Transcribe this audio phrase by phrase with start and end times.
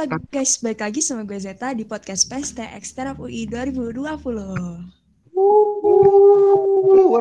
[0.00, 4.00] Halo guys, balik lagi sama gue Zeta di podcast PST Exterap UI 2020.
[4.00, 4.16] War,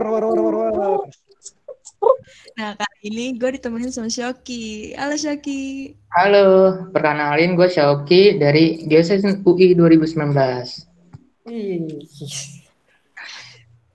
[0.07, 1.03] war, war, war, war.
[2.55, 4.95] Nah, kali ini gue ditemenin sama Shoki.
[4.95, 5.91] Halo Shoki.
[6.15, 11.51] Halo, perkenalin gue Syauki dari Diocese UI 2019.
[11.51, 11.83] Ih,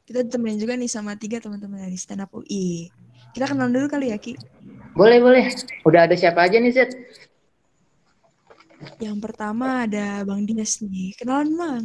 [0.05, 2.93] Kita ditemenin juga nih sama tiga teman-teman dari Stand Up UI.
[3.33, 4.37] Kita kenal dulu kali ya, Ki.
[4.93, 5.49] Boleh, boleh.
[5.89, 6.93] Udah ada siapa aja nih, Zed?
[9.01, 11.17] Yang pertama ada Bang Dias nih.
[11.17, 11.85] Kenalan, Bang.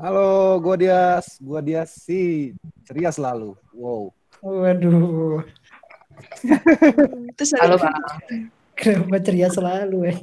[0.00, 1.36] Halo, gua Dias.
[1.38, 2.52] Gua Dias si
[2.88, 3.54] ceria selalu.
[3.74, 4.10] Wow.
[4.40, 5.44] Waduh,
[7.36, 7.92] Terus Halo, Bang.
[8.72, 10.16] kenapa ceria selalu ya?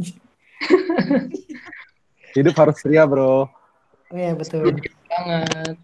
[2.33, 3.45] Hidup harus ceria, bro.
[4.07, 4.71] Oh ya betul.
[4.71, 5.77] Banget.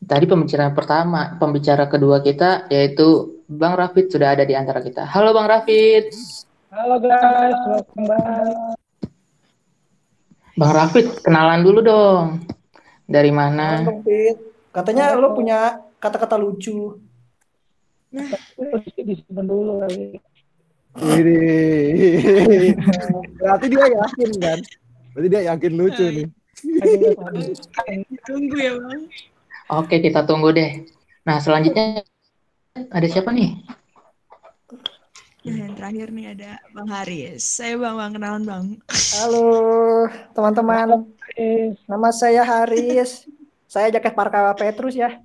[0.00, 5.04] Tadi pembicara pertama, pembicara kedua kita yaitu Bang Rafid sudah ada di antara kita.
[5.04, 6.14] Halo Bang Rafid.
[6.70, 8.79] Halo guys, welcome back.
[10.58, 12.42] Bang Rafid, kenalan dulu dong.
[13.06, 13.86] Dari mana?
[14.70, 16.98] Katanya lo punya kata-kata lucu.
[18.10, 20.18] Terus disimpan dulu kali.
[20.98, 21.38] Ini.
[23.38, 24.58] Berarti dia yakin kan?
[25.14, 26.26] Berarti dia yakin lucu nih.
[28.26, 29.02] Tunggu ya, Bang.
[29.70, 30.82] Oke, kita tunggu deh.
[31.22, 32.02] Nah, selanjutnya
[32.90, 33.54] ada siapa nih?
[35.40, 37.40] Nah, yang terakhir nih ada Bang Haris.
[37.40, 38.12] Saya Bang, Bang.
[38.12, 38.66] Kenalan, Bang.
[39.16, 39.48] Halo
[40.36, 43.24] teman-teman, Eh, nama saya Haris.
[43.64, 45.16] Saya jaket Parka Petrus ya.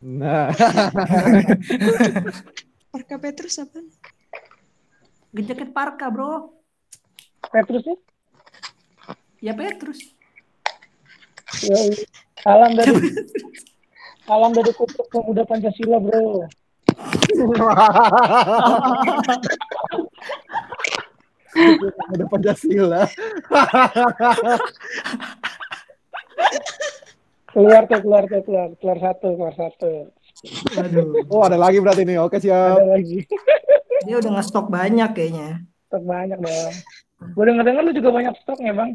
[0.00, 0.48] Nah,
[2.94, 3.84] Parka Petrus apa?
[5.36, 6.56] Jaket Parka bro.
[7.52, 7.96] Petrus ya?
[9.44, 10.00] Ya Petrus.
[11.68, 12.08] Yoi.
[12.40, 12.96] Salam dari
[14.24, 16.48] salam dari kutub pemuda Pancasila bro.
[22.10, 23.02] Ada Pancasila.
[27.50, 29.90] Keluar tuh, keluar tuh, keluar, keluar satu, keluar satu.
[30.78, 32.22] Waduh, Oh, ada lagi berarti nih.
[32.22, 32.78] Oke, siap.
[32.78, 33.26] Ada lagi.
[34.06, 35.66] dia udah ngestok banyak kayaknya.
[35.90, 36.74] Stok banyak dong.
[37.36, 38.90] Gue denger dengar lu juga banyak stoknya bang.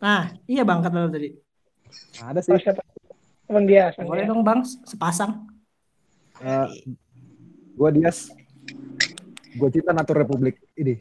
[0.00, 1.28] Nah, iya bang kata lo tadi.
[2.22, 2.62] Ada Oh, sih.
[2.62, 2.80] siapa?
[3.50, 3.92] Bang Dias.
[3.98, 5.44] Bang Boleh dong bang, sepasang.
[6.40, 6.66] Eh,
[7.74, 8.30] gua Dias.
[9.54, 10.58] Gua cinta Natur Republik.
[10.74, 10.98] Ini.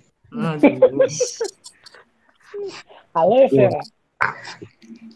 [3.13, 3.69] Halo ya.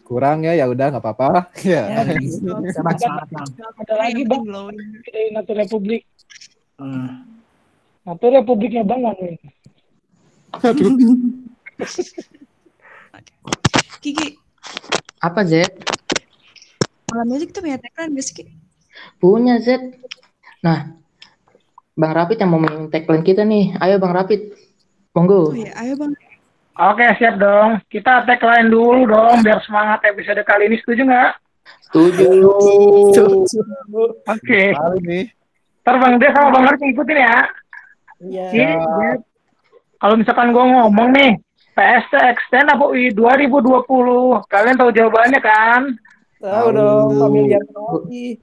[0.07, 1.51] Kurang ya, ya udah nggak apa-apa.
[1.65, 2.05] Ya.
[2.71, 3.47] Semangat, semangat bang.
[3.83, 4.43] Ada lagi bang
[5.03, 6.07] dari Natur Republik.
[6.79, 7.27] Hmm.
[8.07, 9.35] Natur Republiknya bang Wanwin.
[10.63, 10.95] Aduh.
[14.01, 14.37] Kiki,
[15.19, 15.73] Apa, Zed?
[17.07, 18.43] malam aja kita punya tagline gak sih, Ki?
[19.17, 19.79] Punya, Zed.
[20.61, 20.95] Nah,
[21.97, 23.73] Bang Rafid yang mau main tagline kita nih.
[23.81, 24.53] Ayo Bang Rafid.
[25.17, 25.49] Monggo.
[25.49, 26.13] Oh ya, ayo Bang.
[26.77, 27.81] Oke siap dong.
[27.89, 30.77] Kita tagline dulu dong biar semangat episode kali ini.
[30.77, 31.31] Setuju nggak?
[31.89, 33.25] Setuju.
[34.29, 34.61] Oke.
[34.77, 35.25] Kali nih.
[35.81, 37.37] Ntar Bang Des sama Bang Haris ngikutin ya.
[38.21, 38.45] Iya.
[38.45, 39.19] Oke, Des.
[39.97, 41.41] Kalau misalkan gue ngomong nih,
[41.73, 45.97] PST Extend apa UI 2020, kalian tahu jawabannya kan?
[46.37, 48.37] Tahu dong, familiar sekali.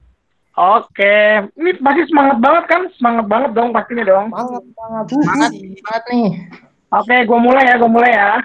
[0.55, 2.87] Oke, ini pasti semangat banget kan?
[2.95, 4.31] Semangat banget dong pastinya dong.
[4.31, 5.05] Semangat, semangat.
[5.11, 6.31] Semangat, semangat nih.
[6.95, 8.39] Oke, gue mulai ya, gue mulai ya.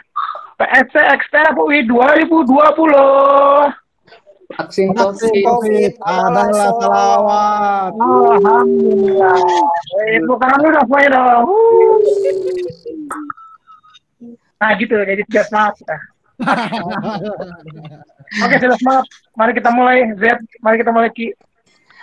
[0.59, 2.51] PST Extend UI 2020.
[4.59, 6.03] Vaksin COVID.
[6.03, 7.95] Adalah salawat.
[7.95, 9.39] Alhamdulillah.
[10.11, 10.91] Eh, Tepuk tangan lu dong.
[14.59, 15.95] Nah gitu, jadi sudah semangat kita.
[18.43, 19.07] Oke, sudah semangat.
[19.39, 20.11] Mari kita mulai.
[20.19, 21.31] Z, mari kita mulai Ki.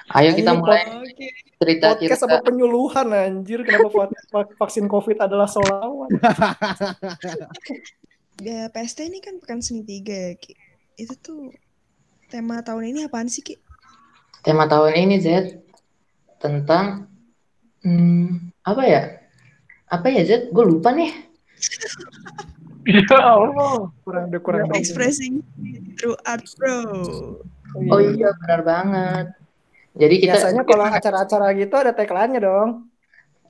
[0.07, 1.27] Ayo kita Ini mulai Oke.
[1.57, 6.07] Podcast apa penyuluhan anjir kenapa va- va- vaksin covid adalah solawat
[8.37, 10.53] Ya, PST ini kan pekan seni tiga ya, Ki.
[10.93, 11.49] Itu tuh
[12.29, 13.57] tema tahun ini apaan sih, Ki?
[14.45, 15.57] Tema tahun ini Z
[16.37, 17.09] tentang
[17.81, 19.01] hmm, apa ya?
[19.89, 20.53] Apa ya Z?
[20.53, 21.09] Gue lupa nih.
[22.87, 23.91] Ya Allah.
[24.07, 24.71] kurang deh kurang.
[24.71, 25.43] Expressing
[25.99, 26.79] through art, bro.
[27.91, 29.27] Oh iya benar banget.
[29.97, 32.85] Jadi kita biasanya kalau acara-acara gitu ada tagline-nya dong.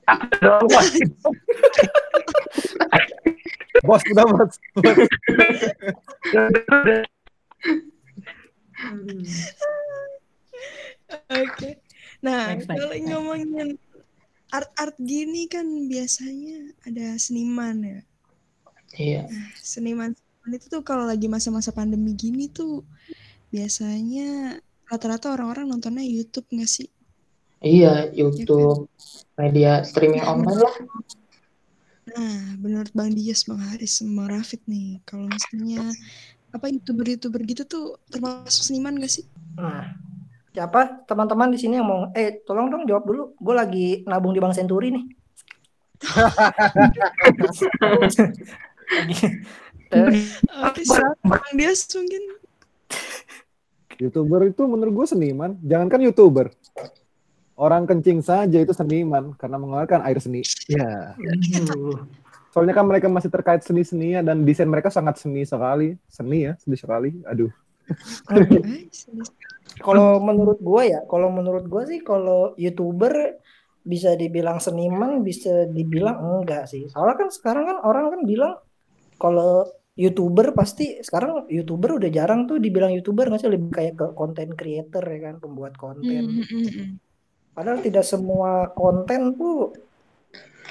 [3.86, 4.58] Bos, udah bos.
[11.30, 11.78] Oke.
[12.26, 13.78] Nah, kalau ngomongin
[14.50, 18.00] art-art gini kan biasanya ada seniman ya.
[18.98, 19.28] iya.
[19.60, 22.82] Seniman seniman itu tuh kalau lagi masa-masa pandemi gini tuh
[23.52, 26.88] biasanya rata-rata orang-orang nontonnya YouTube nggak sih?
[27.60, 28.88] Iya, YouTube,
[29.36, 30.76] media streaming online lah.
[32.08, 35.92] Nah, menurut Bang Dias, Bang Haris, sama Bang Rafid nih, kalau misalnya
[36.56, 39.26] apa youtuber-youtuber gitu tuh termasuk seniman gak sih?
[39.60, 39.92] Nah,
[40.56, 43.36] siapa teman-teman di sini yang mau eh tolong dong jawab dulu.
[43.36, 45.04] Gue lagi nabung di Bank Senturi nih.
[51.26, 52.24] Bang Dias mungkin.
[53.98, 55.58] Youtuber itu menurut gue seniman.
[55.66, 56.48] Jangankan youtuber.
[57.58, 60.46] Orang kencing saja itu seniman karena mengeluarkan air seni.
[60.70, 61.18] Ya.
[62.54, 65.98] Soalnya kan mereka masih terkait seni-seninya dan desain mereka sangat seni sekali.
[66.06, 67.18] Seni ya, seni sekali.
[67.26, 67.50] Aduh.
[69.78, 73.38] Kalau menurut gue ya, kalau menurut gue sih kalau youtuber
[73.86, 76.90] bisa dibilang seniman, bisa dibilang enggak sih.
[76.90, 78.54] Soalnya kan sekarang kan orang kan bilang
[79.22, 84.08] kalau youtuber pasti sekarang youtuber udah jarang tuh dibilang youtuber nggak sih lebih kayak ke
[84.14, 86.22] content creator ya kan, pembuat konten.
[86.22, 86.88] Hmm, hmm, hmm, hmm.
[87.58, 89.74] Padahal tidak semua konten tuh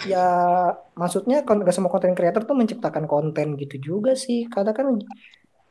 [0.06, 0.28] ya
[0.94, 4.46] maksudnya nggak semua konten creator tuh menciptakan konten gitu juga sih.
[4.46, 4.94] Karena kan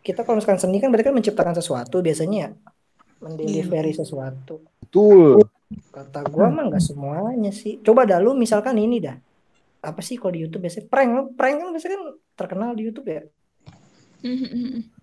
[0.04, 2.50] kita kalau misalkan seni kan berarti kan menciptakan sesuatu biasanya ya
[3.24, 4.62] mendelivery sesuatu.
[4.84, 5.42] Betul.
[5.90, 7.80] Kata gua mah nggak semuanya sih.
[7.82, 9.18] Coba dah lu misalkan ini dah.
[9.82, 12.06] Apa sih kalau di YouTube biasanya prank, prank kan biasanya kan
[12.38, 13.24] terkenal di YouTube ya.
[13.24, 14.05] Hmm, hmm, hmm, hmm.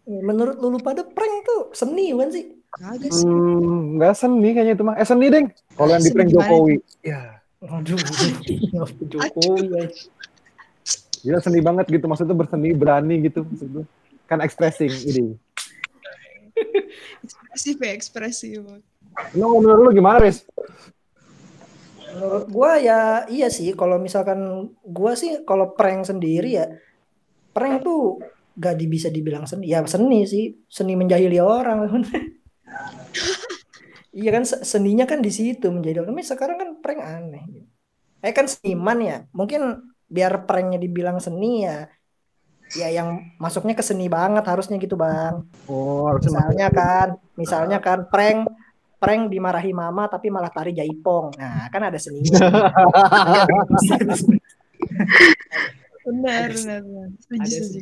[0.06, 2.44] Menurut lu, lu pada prank tuh seni kan sih?
[2.72, 3.28] Kagak sih.
[3.28, 4.96] Hmm, nggak seni kayaknya itu mah.
[4.96, 5.52] Eh seni deng.
[5.76, 6.30] Kalau yang di prank?
[6.32, 6.74] Jokowi.
[7.04, 7.42] Ya.
[7.62, 7.98] Aduh,
[9.06, 9.84] Jokowi ya.
[11.22, 12.06] Gila seni banget gitu.
[12.08, 13.44] Maksudnya berseni, berani gitu.
[13.44, 13.84] Maksud gue.
[14.26, 15.36] Kan expressing ini.
[17.22, 18.60] Ekspresif ya, ekspresif.
[19.36, 20.42] Emang menurut lu gimana, Riz?
[22.12, 26.68] Menurut gua ya iya sih kalau misalkan gua sih kalau prank sendiri ya
[27.56, 28.20] prank tuh
[28.58, 29.68] gak di- bisa dibilang seni.
[29.70, 30.62] Ya seni sih.
[30.68, 31.88] Seni menjahili orang.
[34.12, 36.12] Iya kan se- seninya kan di situ menjadi orang.
[36.12, 37.44] Tapi sekarang kan prank aneh
[38.20, 39.16] eh kan seniman ya.
[39.32, 39.60] Mungkin
[40.04, 41.88] biar pranknya dibilang seni ya
[42.76, 45.44] ya yang masuknya ke seni banget harusnya gitu bang.
[45.64, 47.08] Oh, harusnya misalnya kan
[47.40, 48.52] misalnya kan prank
[49.00, 51.32] prank dimarahi mama tapi malah tari jaipong.
[51.40, 52.36] Nah kan ada seninya
[56.02, 57.08] Benar, benar, benar.
[57.22, 57.80] Setuju, sih.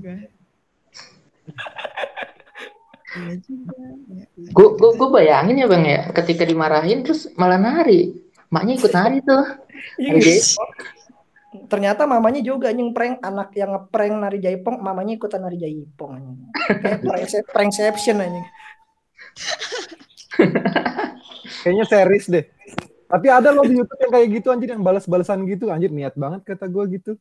[3.11, 3.37] Gue.
[4.11, 8.15] Iya iya Gue gue bayangin ya bang ya, ketika dimarahin terus malah nari,
[8.55, 9.45] maknya ikut nari tuh.
[9.99, 10.71] Jaipong.
[11.67, 16.39] ternyata mamanya juga yang prank anak yang ngeprank nari jaipong mamanya ikutan nari jaipong
[17.03, 18.47] kayak prankception anjing
[21.61, 22.45] Kayaknya series deh.
[23.11, 26.47] Tapi ada loh di YouTube yang kayak gitu anjir yang balas-balasan gitu anjir niat banget
[26.47, 27.13] kata gue gitu.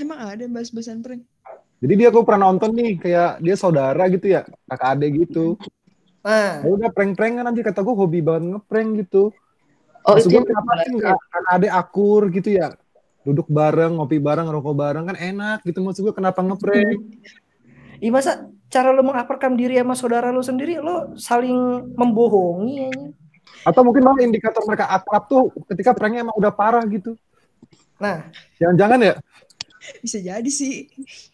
[0.00, 1.22] Emang ada bahas-bahasan prank?
[1.76, 5.60] Jadi dia gue pernah nonton nih kayak dia saudara gitu ya, kakak adik gitu.
[6.24, 9.30] nah Ya udah prank-prankan anjir kata gue hobi banget ngeprank gitu.
[10.06, 12.66] Oh Maksud itu gue kenapa sih kakak adik akur gitu ya?
[13.26, 16.98] Duduk bareng, ngopi bareng, ngerokok bareng kan enak gitu maksud gue kenapa ngeprank?
[18.00, 23.26] Ih masa cara lu mengaparkan diri sama saudara lu sendiri lo saling membohongi anjing.
[23.66, 27.18] Atau mungkin malah indikator mereka akrab tuh ketika pranknya emang udah parah gitu.
[27.96, 28.28] nah
[28.60, 29.14] Jangan-jangan ya,
[30.04, 30.90] Bisa jadi sih.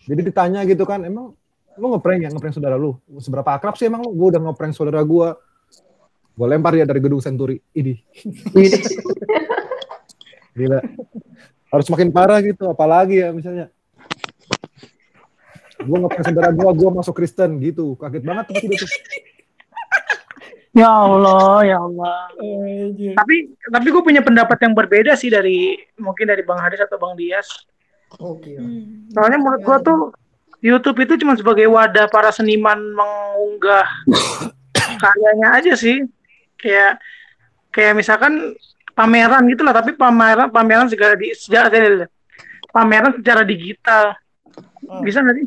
[0.06, 1.36] jadi ditanya gitu kan, emang
[1.76, 2.96] lu ngeprank ya, ngeprank saudara lu?
[3.20, 4.12] Seberapa akrab sih emang lu?
[4.12, 5.28] Gue udah ngeprank saudara gue.
[6.32, 7.60] Gue lempar dia dari gedung Senturi.
[7.76, 7.92] Ini,
[10.56, 10.80] gila.
[11.72, 13.68] Harus makin parah gitu, apalagi ya misalnya.
[15.82, 17.96] Gue ngeprank saudara gue, gue masuk Kristen gitu.
[18.00, 18.72] Kaget banget tuh tuh.
[20.72, 22.32] Ya Allah, ya Allah.
[23.12, 27.12] Tapi tapi gue punya pendapat yang berbeda sih dari mungkin dari Bang Haris atau Bang
[27.12, 27.68] Dias.
[28.20, 29.08] Oke Hmm.
[29.12, 30.00] Soalnya menurut gue tuh
[30.62, 33.86] YouTube itu cuma sebagai wadah para seniman mengunggah
[35.02, 36.06] karyanya aja sih.
[36.58, 37.02] Kayak
[37.74, 38.54] kayak misalkan
[38.94, 42.06] pameran gitu lah, tapi pameran pameran secara di secara
[42.70, 44.14] pameran secara digital.
[44.86, 45.02] Hmm.
[45.02, 45.46] Bisa nggak sih?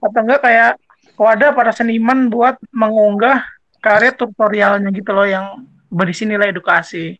[0.00, 0.72] Atau enggak kayak
[1.18, 3.42] wadah para seniman buat mengunggah
[3.82, 7.18] karya tutorialnya gitu loh yang berisi nilai edukasi.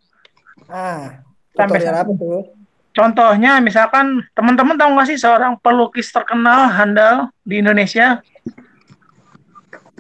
[0.67, 1.23] ah
[1.55, 2.56] Sampai tutorial saat apa tuh
[2.97, 8.25] Contohnya misalkan teman-teman tahu nggak sih seorang pelukis terkenal handal di Indonesia?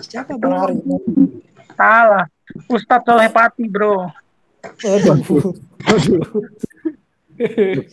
[0.00, 0.64] Siapa bro?
[0.64, 0.80] penari
[1.76, 2.24] Salah.
[2.72, 4.08] Ustadz Soleh Pati, bro.
[4.80, 5.52] aduh
[5.92, 6.24] Aduh.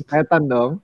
[0.08, 0.80] Setan dong.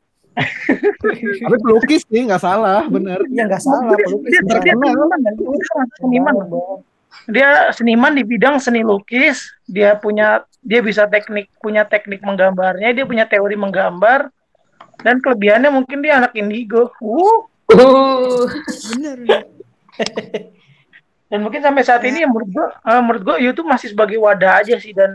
[1.39, 3.19] Tapi pelukis nih, nggak salah, bener.
[3.31, 4.93] ya nggak salah pelukis Dia, dia, dia benar.
[4.99, 5.19] seniman?
[5.23, 6.35] Dia seniman.
[6.35, 6.77] Benar,
[7.29, 9.47] Dia seniman di bidang seni lukis.
[9.63, 12.91] Dia punya dia bisa teknik punya teknik menggambarnya.
[12.91, 14.29] Dia punya teori menggambar.
[14.99, 16.91] Dan kelebihannya mungkin dia anak indigo.
[16.99, 17.47] Uh.
[17.69, 18.49] Uh,
[18.91, 19.47] Bener.
[21.29, 24.65] Dan mungkin sampai saat ini ya menurut gua, eh, menurut gua YouTube masih sebagai wadah
[24.65, 25.13] aja sih dan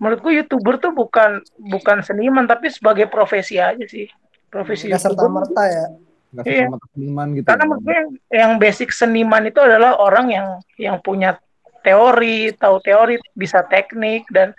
[0.00, 4.08] menurut gua YouTuber tuh bukan bukan seniman tapi sebagai profesi aja sih.
[4.48, 5.86] profesi Nggak serta merta ya.
[6.32, 6.66] Nggak Iya.
[6.96, 7.46] seniman gitu.
[7.48, 10.46] Karena menurut gue yang, yang basic seniman itu adalah orang yang
[10.76, 11.40] yang punya
[11.80, 14.52] teori, tahu teori, bisa teknik dan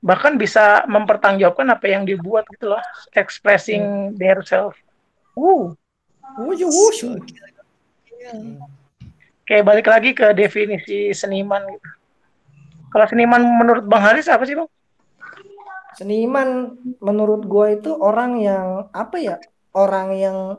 [0.00, 4.76] bahkan bisa mempertanggungjawabkan apa yang dibuat gitu loh, expressing their self.
[5.36, 5.76] Uh,
[6.40, 7.20] wushu.
[9.44, 11.88] kayak balik lagi ke definisi seniman gitu.
[12.90, 14.70] Kalau seniman menurut Bang Haris apa sih Bang?
[15.98, 19.36] Seniman menurut gua itu orang yang apa ya?
[19.74, 20.58] Orang yang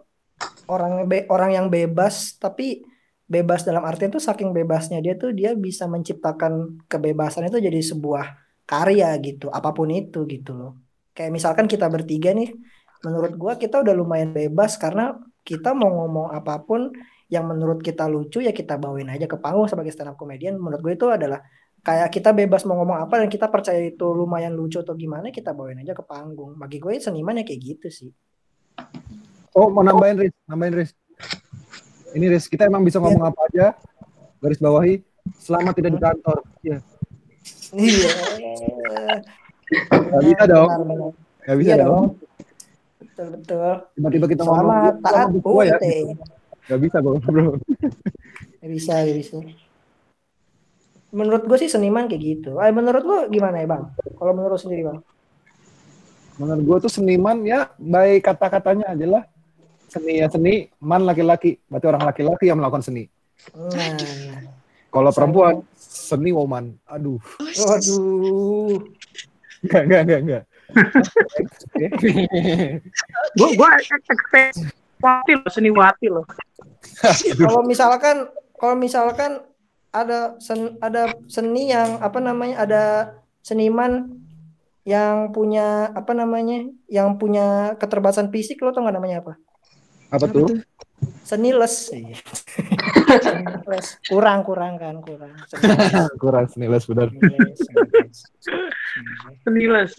[0.68, 2.84] orang be- orang yang bebas tapi
[3.32, 8.26] bebas dalam artian tuh saking bebasnya dia tuh dia bisa menciptakan kebebasan itu jadi sebuah
[8.72, 10.72] karya gitu, apa pun itu gitu loh.
[11.12, 12.56] Kayak misalkan kita bertiga nih,
[13.04, 16.96] menurut gua kita udah lumayan bebas karena kita mau ngomong apa pun
[17.32, 20.60] yang menurut kita lucu ya kita bawain aja ke panggung sebagai stand up comedian.
[20.60, 21.40] Menurut gue itu adalah
[21.80, 25.56] kayak kita bebas mau ngomong apa dan kita percaya itu lumayan lucu atau gimana kita
[25.56, 26.60] bawain aja ke panggung.
[26.60, 28.12] Bagi gue seniman ya kayak gitu sih.
[29.56, 30.92] Oh, mau nambahin Riz, nambahin Riz.
[32.12, 33.68] Ini Riz, kita emang bisa ngomong apa aja.
[34.44, 35.00] Garis bawahi,
[35.40, 36.38] selama tidak di kantor.
[36.64, 36.78] Iya.
[37.72, 38.10] Iya.
[39.88, 40.70] Gak bisa dong.
[41.42, 42.06] Gak bisa Iya dong.
[43.02, 43.72] Betul betul.
[43.96, 45.04] Tiba-tiba kita Selama ngomong.
[45.04, 45.78] taat "Gua gua ya.
[45.80, 45.86] UIT.
[46.68, 47.18] Gak bisa bro.
[47.20, 47.56] bro.
[48.62, 49.42] Ya bisa, ya bisa.
[51.12, 52.56] Menurut gue sih seniman kayak gitu.
[52.62, 53.84] Eh, menurut lu gimana ya bang?
[54.16, 55.00] Kalau menurut sendiri bang?
[56.40, 59.24] Menurut gue tuh seniman ya baik kata-katanya aja lah.
[59.92, 61.60] Seni ya seni, man laki-laki.
[61.68, 63.12] Berarti orang laki-laki yang melakukan seni.
[63.52, 63.92] Nah,
[64.92, 66.76] Kalau perempuan, seni woman.
[66.84, 67.16] Aduh.
[67.40, 68.76] waduh.
[69.64, 70.44] Enggak, enggak, enggak, enggak.
[73.38, 74.56] Gue gue expect
[75.02, 76.26] wati loh, seni wati loh.
[77.36, 79.42] Kalau misalkan, kalau misalkan
[79.92, 82.84] ada sen, ada seni yang apa namanya, ada
[83.44, 84.16] seniman
[84.88, 89.34] yang punya apa namanya, yang punya keterbatasan fisik, lo tau nggak namanya apa?
[90.12, 90.46] Apa Apa tuh?
[90.48, 90.58] tuh?
[91.24, 91.76] Seniles.
[93.24, 93.88] Seniles.
[94.08, 95.32] kurang, kurang kan, kurang.
[95.48, 97.08] Seniles, Kurang seni les benar.
[97.12, 98.18] seniles, seniles.
[99.44, 99.92] Seniles.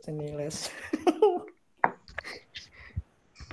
[0.00, 0.56] Seniles.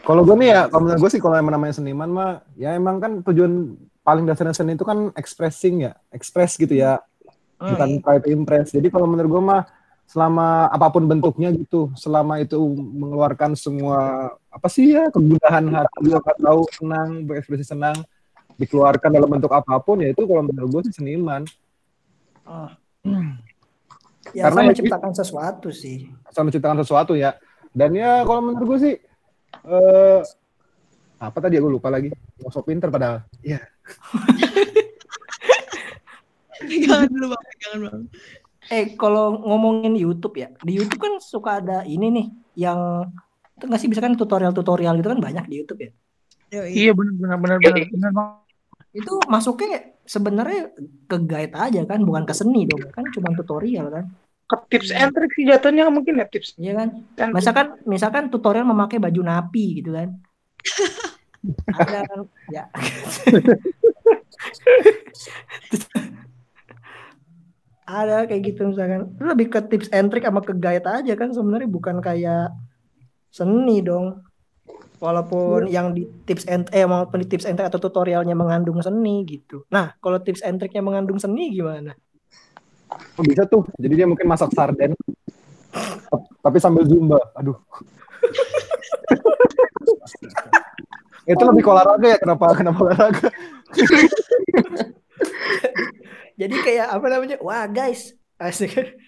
[0.08, 3.04] Kalau gue nih ya, kalau menurut gue sih kalau yang namanya seniman mah, ya emang
[3.04, 3.76] kan tujuan
[4.08, 7.04] paling dasarnya seni itu kan expressing ya, express gitu ya,
[7.60, 8.72] bukan try to impress.
[8.72, 9.68] Jadi kalau menurut gue mah,
[10.08, 16.34] selama apa pun bentuknya gitu, selama itu mengeluarkan semua apa sih ya kegundahan hati, apa
[16.34, 17.94] tahu senang, berekspresi senang,
[18.58, 21.46] dikeluarkan dalam bentuk apa pun ya itu kalau menurut gue sih seniman.
[22.50, 22.74] Oh.
[24.36, 26.12] Ya, Karena ya- menciptakan sesuatu sih.
[26.28, 27.40] Asal menciptakan sesuatu ya.
[27.72, 28.94] Dan ya kalau menurut gue sih,
[29.64, 30.20] eh
[31.16, 32.12] apa tadi gue lupa lagi.
[32.44, 33.24] Mau sok pinter padahal.
[33.40, 33.64] Iya.
[36.60, 38.02] Pegangan dulu bang, pegangan bang.
[38.68, 42.28] Eh, kalau ngomongin YouTube ya, di YouTube kan suka ada ini nih,
[42.68, 43.08] yang
[43.58, 45.92] itu nggak sih bisa kan tutorial-tutorial gitu kan banyak di YouTube ya.
[46.48, 46.72] Yoi.
[46.78, 47.58] Iya benar benar benar
[47.90, 48.12] benar.
[48.94, 50.72] Itu masuknya sebenarnya
[51.10, 54.06] ke guide aja kan, bukan ke seni dong, kan cuma tutorial kan.
[54.48, 56.90] Ke tips and trick sih jatuhnya mungkin ya tips Iya kan?
[57.20, 57.36] and.
[57.36, 60.16] Misalkan misalkan tutorial memakai baju napi gitu kan.
[61.76, 62.20] Ada kan
[62.56, 62.64] ya.
[67.84, 69.12] Ada kayak gitu misalkan.
[69.20, 72.56] Itu lebih ke tips and trick sama ke guide aja kan sebenarnya bukan kayak
[73.32, 74.24] seni dong.
[74.98, 79.22] Walaupun yang di tips and eh maupun di tips and trick atau tutorialnya mengandung seni
[79.30, 79.62] gitu.
[79.70, 81.94] Nah, kalau tips and tricknya mengandung seni gimana?
[83.20, 83.62] Oh, bisa tuh.
[83.78, 84.98] Jadi dia mungkin masak sarden.
[86.42, 87.22] Tapi sambil zumba.
[87.38, 87.58] Aduh.
[91.28, 93.28] itu lebih ke olahraga ya kenapa kenapa olahraga
[96.38, 97.38] Jadi kayak apa namanya?
[97.42, 98.14] Wah, guys.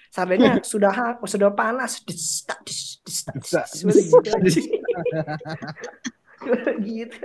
[0.10, 2.02] Sardennya sudah sudah panas.
[2.02, 2.89] Dis, dis,
[6.88, 7.20] gitu.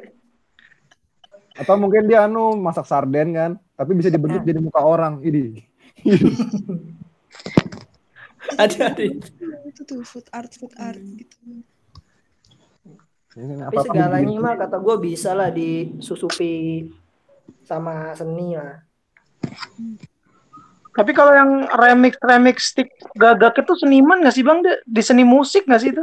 [1.54, 5.62] atau mungkin dia anu masak sarden kan tapi bisa dibentuk jadi muka orang ini
[8.52, 9.04] Ada ada.
[9.64, 11.64] Itu tuh food art, food art gitu.
[13.35, 16.87] Tapi segalanya mah kata gue bisa lah disusupi
[17.66, 18.78] sama seni lah.
[20.95, 24.63] Tapi kalau yang remix remix stick gagak itu seniman nggak sih bang?
[24.63, 26.03] Di, di seni musik nggak sih itu?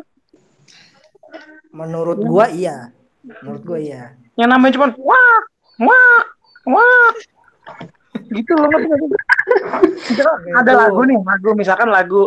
[1.72, 2.92] Menurut gua iya.
[3.24, 4.20] Menurut gua iya.
[4.36, 5.40] Yang namanya cuma wah
[5.80, 6.22] wah
[6.68, 7.12] wah
[8.36, 8.68] gitu loh?
[10.12, 10.82] Misalkan ada Itu.
[10.84, 12.22] lagu nih lagu misalkan lagu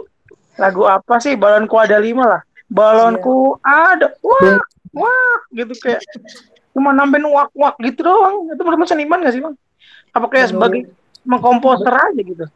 [0.56, 2.42] lagu apa sih balonku ada lima lah
[2.72, 4.56] balonku ada wah
[4.96, 6.00] wah gitu kayak
[6.72, 9.54] cuma nambahin wak wak gitu doang itu benar seniman nggak sih bang?
[10.16, 10.88] Apa kayak sebagai
[11.24, 12.46] mengkomposer aja gitu?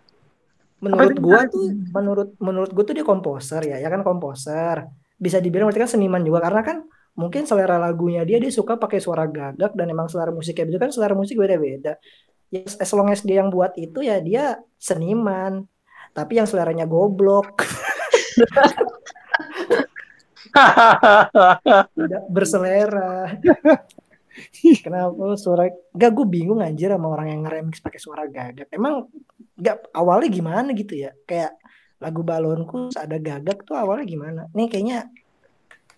[0.79, 4.87] Menurut gua tuh menurut menurut gua tuh dia komposer ya, ya kan komposer.
[5.19, 6.79] bisa dibilang berarti kan seniman juga karena kan
[7.19, 10.95] mungkin selera lagunya dia dia suka pakai suara gagak dan emang selera musiknya itu kan
[10.95, 11.99] selera musik beda-beda.
[12.55, 15.67] Ya, as long as dia yang buat itu ya dia seniman.
[16.15, 17.67] Tapi yang seleranya goblok.
[21.99, 23.35] tidak berselera.
[24.85, 28.71] Kenapa suara Gak gue bingung anjir sama orang yang ngeremix pakai suara gagak.
[28.71, 29.11] Emang
[29.59, 31.11] gak awalnya gimana gitu ya?
[31.27, 31.59] Kayak
[31.99, 34.41] lagu balonku ada gagak tuh awalnya gimana?
[34.55, 35.11] Nih kayaknya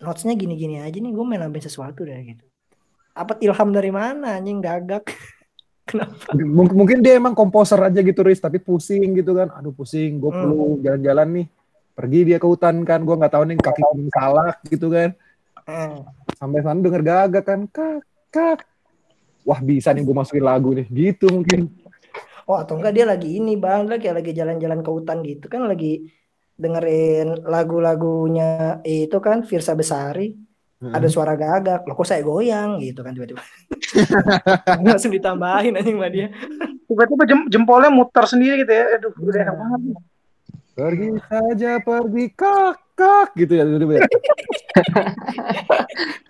[0.01, 2.45] notesnya gini-gini aja nih gue main nambahin sesuatu deh gitu.
[3.13, 5.05] Apa ilham dari mana anjing gagak?
[5.91, 6.33] Kenapa?
[6.39, 9.51] Mungkin, mungkin dia emang komposer aja gitu Riz, tapi pusing gitu kan.
[9.59, 11.47] Aduh pusing, gue perlu jalan-jalan nih.
[11.99, 13.83] Pergi dia ke hutan kan, gue nggak tahu nih kaki
[14.15, 15.11] salah gitu kan.
[15.67, 16.07] Hmm.
[16.39, 18.65] Sampai sana denger gagak kan, kak, kak.
[19.45, 21.69] Wah bisa nih gue masukin lagu nih, gitu mungkin.
[22.47, 26.11] Oh atau enggak dia lagi ini bang, lagi lagi jalan-jalan ke hutan gitu kan lagi
[26.61, 30.35] dengerin lagu-lagunya itu kan Firsa Besari.
[30.81, 33.45] Ada suara gagak, loh kok saya goyang gitu kan tiba-tiba.
[34.81, 36.33] Langsung ditambahin anjing sama dia.
[36.89, 38.97] Tiba-tiba jem- jempolnya muter sendiri gitu ya.
[38.97, 39.81] Aduh, udah enak banget.
[40.73, 43.69] Pergi saja, pergi kak, kak gitu ya.
[43.69, 44.09] tiba-tiba ya.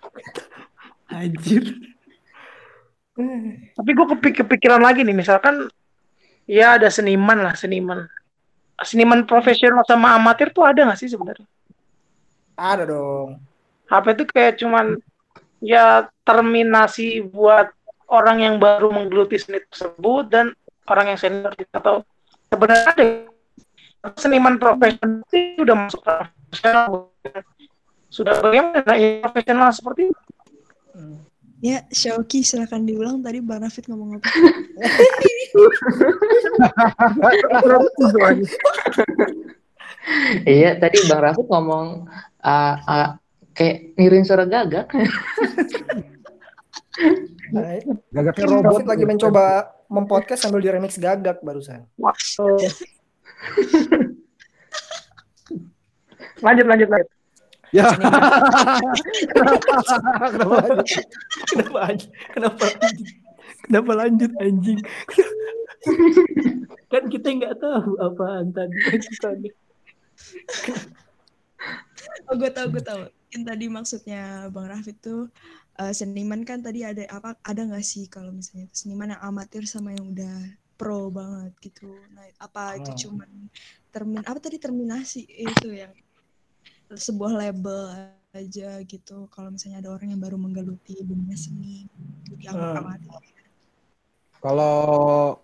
[1.11, 1.65] Anjir.
[3.77, 5.69] Tapi gue kepik kepikiran lagi nih, misalkan
[6.49, 8.07] ya ada seniman lah, seniman.
[8.81, 11.45] Seniman profesional sama amatir tuh ada gak sih sebenarnya?
[12.57, 13.37] Ada dong.
[13.93, 14.97] Apa itu kayak cuman
[15.61, 17.69] ya terminasi buat
[18.09, 20.57] orang yang baru menggeluti seni tersebut dan
[20.89, 22.03] orang yang senior atau
[22.49, 23.05] sebenarnya ada
[24.17, 27.13] seniman profesional itu udah masuk profesional
[28.11, 30.21] sudah bagaimana ya profesional seperti itu?
[31.61, 34.25] Ya, Shoki silakan diulang tadi Bang Rafid ngomong apa?
[40.49, 42.09] Iya, tadi Bang Rafid ngomong
[43.53, 44.89] kayak nirin suara gagak.
[48.15, 51.85] Gagaknya Robot lagi mencoba mempodcast sambil di remix gagak barusan.
[51.99, 52.47] Waktu
[56.41, 57.20] lanjut lanjut lanjut.
[57.71, 57.87] Ya.
[60.31, 61.07] Kenapa lanjut?
[61.47, 62.11] Kenapa anjing?
[62.35, 63.09] Kenapa lanjut?
[63.61, 64.81] Kenapa lanjut anjing?
[66.91, 68.75] kan kita nggak tahu apaan tadi.
[72.27, 73.07] Oh, gue tau, gue tau.
[73.31, 75.31] Yang tadi maksudnya Bang Rafid tuh
[75.79, 79.63] eh, seniman kan tadi ada apa ada nggak sih kalau misalnya itu seniman yang amatir
[79.71, 80.37] sama yang udah
[80.75, 81.93] pro banget gitu.
[82.11, 82.99] Nah, apa itu Oh.
[83.07, 83.31] cuman
[83.95, 85.93] termin apa tadi terminasi itu yang
[86.95, 87.79] sebuah label
[88.31, 89.27] aja gitu.
[89.31, 91.87] Kalau misalnya ada orang yang baru menggeluti dunia seni
[92.31, 92.83] dianggap Hmm.
[92.87, 93.23] amatir.
[94.41, 94.77] Kalau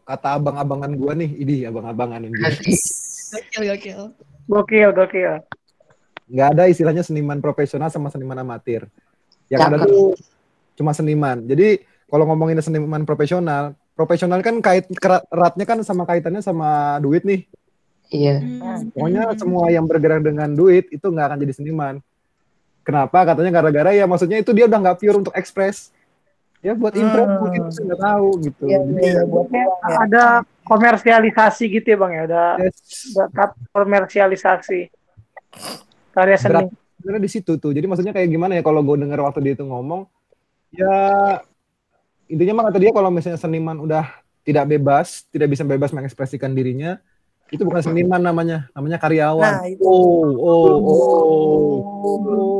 [0.09, 2.33] kata abang-abangan gua nih, ini abang-abangan ini.
[2.33, 4.01] Gokil, gokil.
[4.49, 5.35] Gokil gokil.
[6.27, 8.89] Nggak ada istilahnya seniman profesional sama seniman amatir.
[9.53, 10.17] Yang ada tuh
[10.81, 11.45] cuma seniman.
[11.45, 17.23] Jadi kalau ngomongin seniman profesional, profesional kan kait kerat- eratnya kan sama kaitannya sama duit
[17.23, 17.45] nih.
[18.09, 18.38] Iya.
[18.38, 18.90] Hmm.
[18.95, 19.38] Pokoknya Hmm.
[19.38, 21.95] semua yang bergerak dengan duit itu nggak akan jadi seniman.
[22.83, 23.19] Kenapa?
[23.27, 25.90] Katanya gara-gara ya maksudnya itu dia udah nggak pure untuk ekspres.
[26.62, 27.40] Ya buat impress Hmm.
[27.42, 28.64] mungkin saya nggak tahu gitu.
[28.66, 29.97] Iya, Jadi, iya, buat uang ya.
[30.03, 30.25] ada
[30.66, 32.79] komersialisasi gitu ya bang ya, ada yes,
[33.14, 34.81] ada komersialisasi
[36.11, 36.51] karya seni.
[36.51, 36.66] Berat.
[36.97, 37.71] sebenarnya di situ tuh.
[37.71, 40.11] Jadi maksudnya kayak gimana ya kalau gue denger waktu dia itu ngomong,
[40.75, 40.97] ya
[42.27, 44.11] intinya mah kata dia kalau misalnya seniman udah
[44.42, 46.99] tidak bebas, tidak bisa bebas mengekspresikan dirinya,
[47.55, 49.55] itu bukan seniman namanya, namanya karyawan.
[49.63, 49.83] Nah, itu.
[49.87, 52.59] Oh, oh, oh.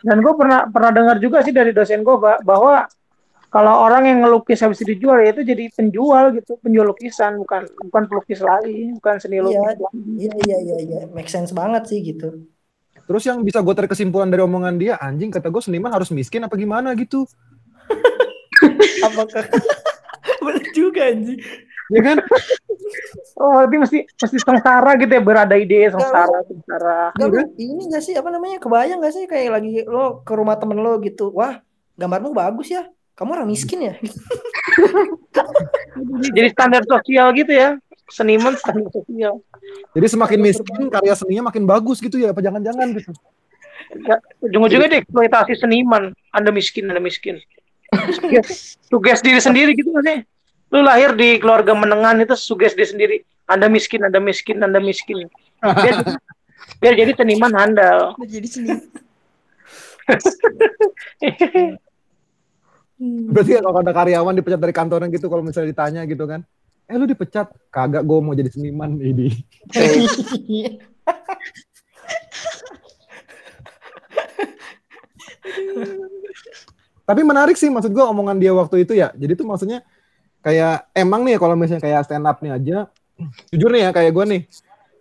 [0.00, 2.16] Dan gue pernah pernah dengar juga sih dari dosen gue
[2.46, 2.86] bahwa
[3.50, 8.02] kalau orang yang ngelukis habis dijual ya itu jadi penjual gitu, penjual lukisan bukan bukan
[8.06, 9.76] pelukis lagi, bukan seni Iya, lukis.
[10.16, 12.46] iya, iya, iya, iya, make sense banget sih gitu.
[13.10, 16.46] Terus yang bisa gue tarik kesimpulan dari omongan dia, anjing kata gue seniman harus miskin
[16.46, 17.26] apa gimana gitu.
[19.10, 19.50] Apakah
[20.46, 21.42] benar juga anjing?
[21.90, 22.18] Ya kan?
[23.40, 27.14] Oh, berarti mesti mesti sengsara gitu ya, berada ide sengsara, sengsara.
[27.16, 30.58] Gak lu ini gak sih apa namanya kebayang gak sih kayak lagi lo ke rumah
[30.58, 31.62] temen lo gitu, wah
[31.96, 33.94] gambarmu bagus ya, kamu orang miskin ya?
[36.36, 37.78] Jadi standar sosial gitu ya,
[38.10, 39.40] seniman standar sosial.
[39.94, 43.10] Jadi semakin miskin, karya seninya makin bagus gitu ya, apa jangan-jangan gitu.
[44.06, 46.14] Ya, ujung-ujungnya deh eksploitasi seniman.
[46.30, 47.42] Anda miskin, Anda miskin.
[48.90, 50.18] Suges diri sendiri gitu nggak sih?
[50.70, 53.16] Lu lahir di keluarga menengah itu suges diri sendiri.
[53.50, 55.26] Anda miskin, Anda miskin, Anda miskin.
[55.58, 55.96] Biar,
[56.80, 58.14] biar jadi seniman handal.
[58.22, 58.70] Jadi seni.
[63.32, 66.44] Berarti kalau ada karyawan dipecat dari kantornya gitu, kalau misalnya ditanya gitu kan,
[66.84, 67.48] eh lu dipecat?
[67.72, 69.00] Kagak, gue mau jadi seniman.
[69.00, 69.40] Ini.
[77.08, 79.10] tapi menarik sih maksud gua omongan dia waktu itu ya.
[79.18, 79.82] Jadi tuh maksudnya
[80.40, 82.78] kayak emang nih kalau misalnya kayak stand up nih aja,
[83.52, 84.44] jujur nih ya kayak gua nih.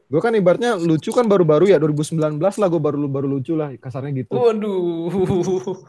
[0.10, 4.26] Gue kan ibaratnya lucu kan baru-baru ya 2019 lah gue baru baru lucu lah kasarnya
[4.26, 4.34] gitu.
[4.34, 5.86] Waduh.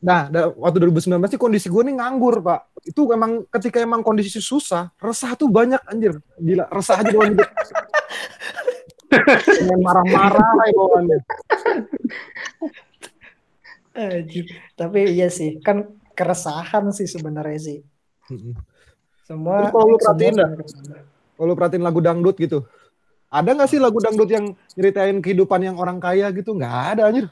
[0.00, 2.80] Nah, waktu 2019 sih kondisi gue nih nganggur, Pak.
[2.88, 6.16] Itu emang ketika emang kondisi susah, resah tuh banyak anjir.
[6.40, 7.44] Gila, resah aja hidup.
[9.60, 11.18] Pengen marah-marah ya bawaannya.
[13.92, 14.44] Anjir.
[14.72, 15.84] Tapi iya sih, kan
[16.16, 17.78] keresahan sih sebenarnya sih.
[19.28, 20.50] Semua Terus kalau lu perhatiin dah,
[21.36, 22.64] kalau lu perhatiin lagu dangdut gitu,
[23.28, 26.56] ada nggak sih lagu dangdut yang nyeritain kehidupan yang orang kaya gitu?
[26.56, 27.26] Nggak ada anjir.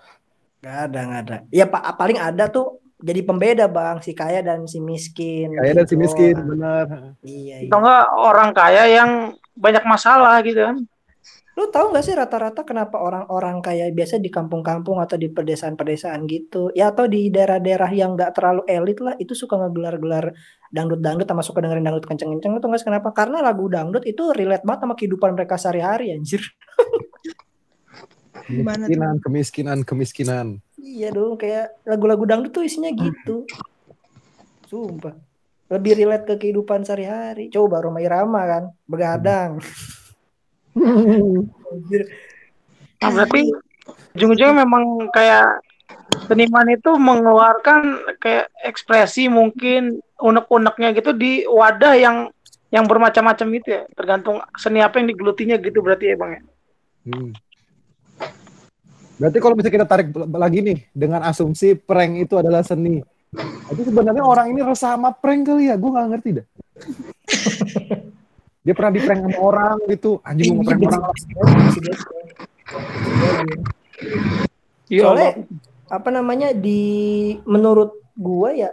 [0.61, 1.37] Nggak ada, nggak ada.
[1.49, 5.53] Ya pak paling ada tuh jadi pembeda bang si kaya dan si miskin.
[5.57, 6.03] Kaya dan si gitu.
[6.05, 7.17] miskin, bener.
[7.21, 7.69] Iya, iya.
[7.69, 9.11] Atau enggak orang kaya yang
[9.57, 10.77] banyak masalah gitu kan.
[11.57, 16.69] Lu tahu nggak sih rata-rata kenapa orang-orang kaya biasa di kampung-kampung atau di pedesaan-pedesaan gitu,
[16.77, 20.37] ya atau di daerah-daerah yang nggak terlalu elit lah, itu suka ngegelar-gelar
[20.69, 22.53] dangdut-dangdut sama suka dengerin dangdut kenceng-kenceng.
[22.53, 23.09] Lu tau nggak sih kenapa?
[23.17, 26.45] Karena lagu dangdut itu relate banget sama kehidupan mereka sehari-hari, anjir.
[28.47, 30.47] Kemiskinan, kemiskinan, kemiskinan.
[30.79, 33.49] Iya dong, kayak lagu-lagu dangdut tuh isinya gitu.
[34.69, 35.17] Sumpah.
[35.73, 37.49] Lebih relate ke kehidupan sehari-hari.
[37.51, 39.57] Coba Roma Irama kan, begadang.
[39.57, 39.96] Anjir.
[42.97, 43.49] Nah, berarti
[44.17, 45.65] ujung-ujungnya memang kayak
[46.29, 47.81] seniman itu mengeluarkan
[48.21, 52.17] kayak ekspresi mungkin unek-uneknya gitu di wadah yang
[52.73, 53.83] yang bermacam-macam gitu ya.
[53.97, 56.43] Tergantung seni apa yang digelutinya gitu berarti ya Bang ya.
[57.09, 57.33] Hmm.
[59.17, 63.01] Berarti kalau bisa kita tarik lagi nih dengan asumsi prank itu adalah seni.
[63.73, 65.81] Itu sebenarnya orang ini resah sama prank kali ya?
[65.81, 66.47] Gue nggak ngerti dah.
[68.67, 70.19] Dia pernah di prank sama orang gitu.
[70.27, 71.15] Anjing mau prank orang.
[74.91, 75.03] Iya.
[75.07, 75.31] Soalnya
[75.87, 76.83] apa namanya di
[77.47, 78.71] menurut gua ya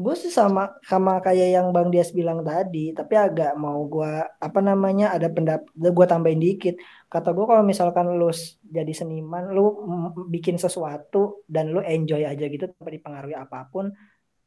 [0.00, 4.64] gue sih sama sama kayak yang Bang Dias bilang tadi tapi agak mau gua apa
[4.64, 6.80] namanya ada pendapat gua tambahin dikit
[7.12, 8.32] kata gua kalau misalkan lu
[8.64, 9.84] jadi seniman lu
[10.32, 13.92] bikin sesuatu dan lu enjoy aja gitu tanpa dipengaruhi apa pun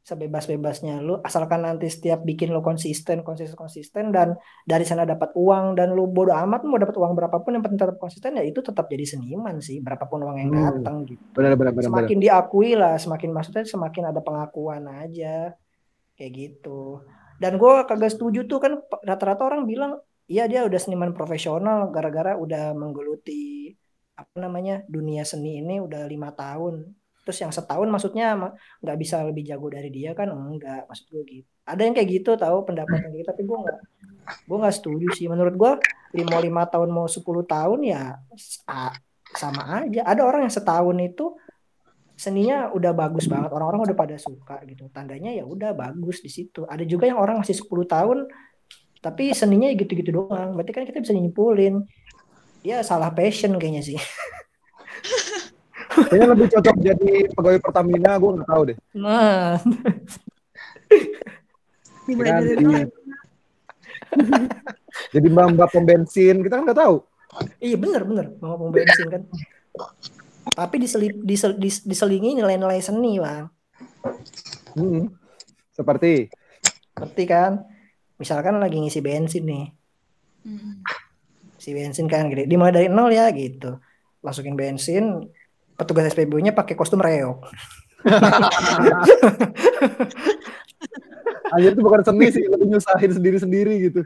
[0.04, 5.74] sebebas-bebasnya lu asalkan nanti setiap bikin lu konsisten konsisten konsisten dan dari sana dapat uang
[5.74, 8.84] dan lu bodo amat mau dapat uang berapapun yang penting tetap konsisten ya itu tetap
[8.86, 10.60] jadi seniman sih berapapun uang yang Hmm.
[10.76, 11.72] datang gitu Benar benar benar.
[11.72, 11.88] benar.
[11.88, 15.56] semakin diakui lah semakin maksudnya semakin ada pengakuan aja
[16.14, 17.00] kayak gitu
[17.40, 22.36] dan gue kagak setuju tuh kan rata-rata orang bilang iya dia udah seniman profesional gara-gara
[22.36, 23.72] udah menggeluti
[24.14, 26.86] apa namanya dunia seni ini udah lima tahun
[27.24, 30.28] terus yang setahun maksudnya ma- nggak bisa lebih jago dari dia kan?
[30.28, 31.48] Enggak maksud gue gitu.
[31.64, 33.78] Ada yang kayak gitu tahu pendapat yang gitu tapi gue nggak
[34.44, 35.26] gue nggak setuju sih.
[35.32, 35.72] Menurut gue
[36.20, 38.20] lima lima tahun mau 10 tahun ya
[39.32, 40.04] sama aja.
[40.04, 41.32] Ada orang yang setahun itu
[42.14, 43.50] seninya udah bagus banget.
[43.50, 44.86] Orang-orang udah pada suka gitu.
[44.92, 46.68] Tandanya ya udah bagus di situ.
[46.68, 48.28] Ada juga yang orang masih 10 tahun
[49.00, 50.52] tapi seninya ya gitu-gitu doang.
[50.54, 51.84] Berarti kan kita bisa nyimpulin.
[52.64, 54.00] Ya salah passion kayaknya sih
[55.94, 58.12] Kayaknya lebih cocok jadi pegawai Pertamina.
[58.18, 58.76] Gue nggak tahu deh.
[58.94, 59.56] nah.
[65.10, 66.42] Jadi mbak mbak pom bensin.
[66.42, 66.96] Kita kan nggak tahu.
[67.58, 69.22] iya bener bener mau pom bensin kan
[70.54, 73.50] tapi diselip, disel, dis- diselingi nilai-nilai seni bang
[74.78, 75.10] Hmm.
[75.74, 76.30] Seperti
[76.94, 77.58] seperti kan
[78.22, 79.66] misalkan lagi ngisi bensin nih
[80.46, 80.78] Mm-mm.
[81.58, 83.82] si bensin kan gede dimulai dari nol ya gitu
[84.22, 85.26] masukin bensin
[85.74, 87.44] petugas SPBU-nya pakai kostum reok
[91.54, 94.00] Anjir itu bukan seni sih, lebih nyusahin sendiri-sendiri gitu.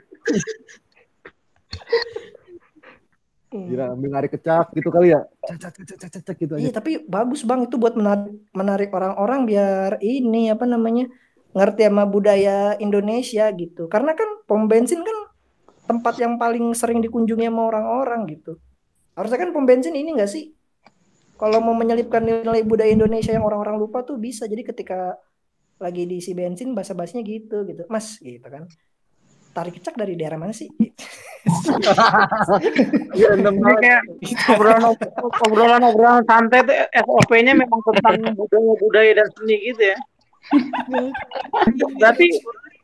[3.48, 5.24] Gila, ambil narik kecak gitu kali ya.
[5.48, 6.84] Cak, cak, cak, cak, cak, cak, gitu Iya, aja.
[6.84, 11.08] tapi bagus Bang itu buat menarik menarik orang-orang biar ini apa namanya?
[11.56, 13.88] ngerti sama budaya Indonesia gitu.
[13.88, 15.18] Karena kan pom bensin kan
[15.88, 18.60] tempat yang paling sering dikunjungi sama orang-orang gitu.
[19.16, 20.52] Harusnya kan pom bensin ini enggak sih?
[21.38, 24.50] Kalau mau menyelipkan nilai budaya Indonesia yang orang-orang lupa tuh bisa.
[24.50, 25.14] Jadi ketika
[25.78, 27.86] lagi diisi bensin basa-basinya gitu gitu.
[27.86, 28.66] Mas gitu kan.
[29.54, 30.68] Tarik kecak dari daerah mana sih?
[33.14, 33.78] Iya, banget.
[33.80, 34.02] kayak
[34.52, 34.82] obrolan
[35.46, 39.98] obrolan obrolan santai tuh SOP-nya memang tentang budaya budaya dan seni gitu ya.
[41.96, 42.26] Berarti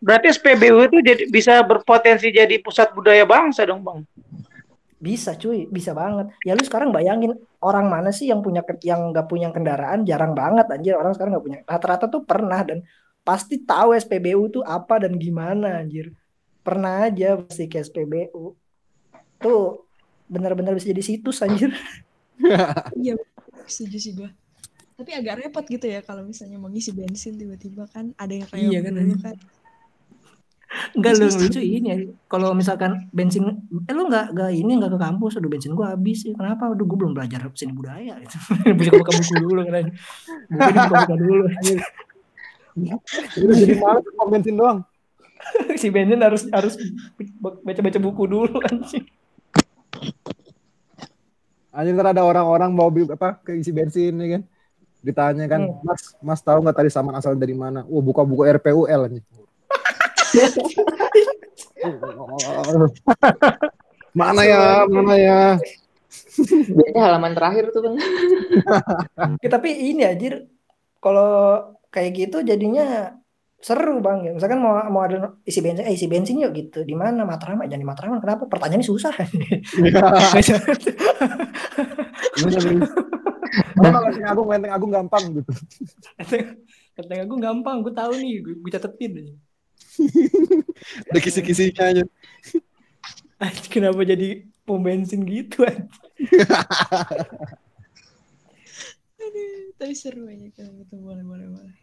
[0.00, 4.06] berarti SPBU itu jadi bisa berpotensi jadi pusat budaya bangsa dong bang.
[5.04, 6.32] Bisa cuy, bisa banget.
[6.48, 10.64] Ya lu sekarang bayangin orang mana sih yang punya yang nggak punya kendaraan jarang banget
[10.72, 11.58] anjir orang sekarang nggak punya.
[11.68, 12.80] Rata-rata tuh pernah dan
[13.20, 16.16] pasti tahu SPBU tuh apa dan gimana anjir.
[16.64, 18.56] Pernah aja pasti ke SPBU.
[19.44, 19.84] Tuh
[20.24, 21.70] benar-benar bisa jadi situs anjir.
[22.98, 23.14] Iya,
[23.70, 24.26] setuju sih gue.
[24.98, 28.74] Tapi agak repot gitu ya kalau misalnya mau ngisi bensin tiba-tiba kan ada yang kayak
[28.74, 29.36] Iya kan, kan.
[30.94, 31.96] Enggak lu lucu ini ya.
[32.26, 33.44] Kalau misalkan bensin
[33.86, 36.26] eh lu enggak enggak ini enggak ke kampus, aduh bensin gua habis.
[36.26, 36.70] Ya, Kenapa?
[36.74, 38.36] Aduh gua belum belajar seni budaya gitu.
[38.98, 39.84] Buka buku dulu kan.
[40.50, 41.44] Buku buka dulu.
[43.34, 44.78] Itu jadi malas pom bensin doang.
[45.80, 46.74] si bensin harus harus
[47.40, 49.04] baca-baca buku dulu kan sih.
[51.74, 54.42] Anjir ntar ada orang-orang bawa bi- apa ke isi bensin ya kan.
[55.04, 55.84] Ditanya kan, Hmm.
[55.84, 57.84] Mas, Mas tahu nggak tadi saman asal dari mana?
[57.84, 59.26] Wah, buka buku RPUL anjing.
[64.14, 65.40] Mana ya, mana ya?
[66.70, 67.96] Biasanya halaman terakhir tuh bang.
[69.42, 70.46] Ya, tapi ini anjir
[71.02, 73.18] kalau kayak gitu jadinya
[73.64, 74.32] seru bang ya.
[74.36, 76.84] Misalkan mau mau ada isi bensin, eh isi bensin yuk gitu.
[76.84, 77.66] Di mana Matraman?
[77.66, 78.18] Jangan di Matraman.
[78.20, 78.44] Kenapa?
[78.46, 79.14] Pertanyaannya susah.
[83.74, 85.52] Mana Lenteng Agung, Lenteng Agung gampang gitu.
[86.94, 89.34] Kata aku gampang, gue tahu nih, gue, gue catetin.
[91.10, 92.04] Ada kisi-kisinya aja.
[93.72, 95.64] Kenapa jadi pom bensin gitu?
[99.24, 101.74] Aduh, tapi seru aja kalau gitu boleh boleh boleh.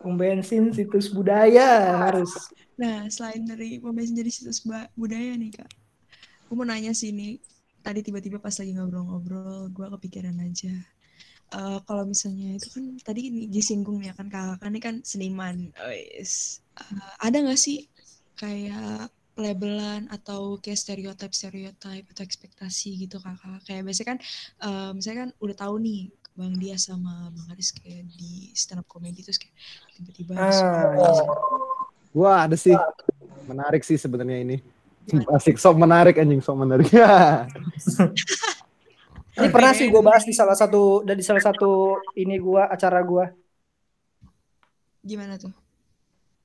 [0.00, 2.30] Pom bensin situs budaya harus.
[2.80, 4.64] Nah, selain dari pom bensin jadi situs
[4.96, 5.68] budaya nih kak,
[6.46, 7.40] aku mau nanya sih ini.
[7.80, 10.68] Tadi tiba-tiba pas lagi ngobrol-ngobrol, gue kepikiran aja.
[11.50, 15.74] Eh, kalau misalnya itu kan tadi disinggung ya kan kakak ini kan seniman.
[15.82, 16.62] Wes.
[16.80, 17.86] Eh, ada nggak sih
[18.40, 23.60] kayak labelan atau kayak stereotip stereotip atau ekspektasi gitu kakak?
[23.68, 24.18] Kayak biasanya kan,
[24.64, 26.00] eh, misalnya kan udah tahu nih
[26.34, 29.54] Bang Dia sama Bang Aris kayak di stand up comedy terus kayak
[29.98, 31.22] tiba-tiba Ah, iya.
[32.16, 32.74] Wah, ada sih.
[33.46, 34.56] Menarik sih sebenarnya ini.
[35.36, 36.88] Asik, sok menarik anjing, sok menarik.
[39.40, 43.32] Ini pernah sih gue bahas di salah satu dari salah satu ini gua acara gua.
[45.00, 45.48] gimana tuh?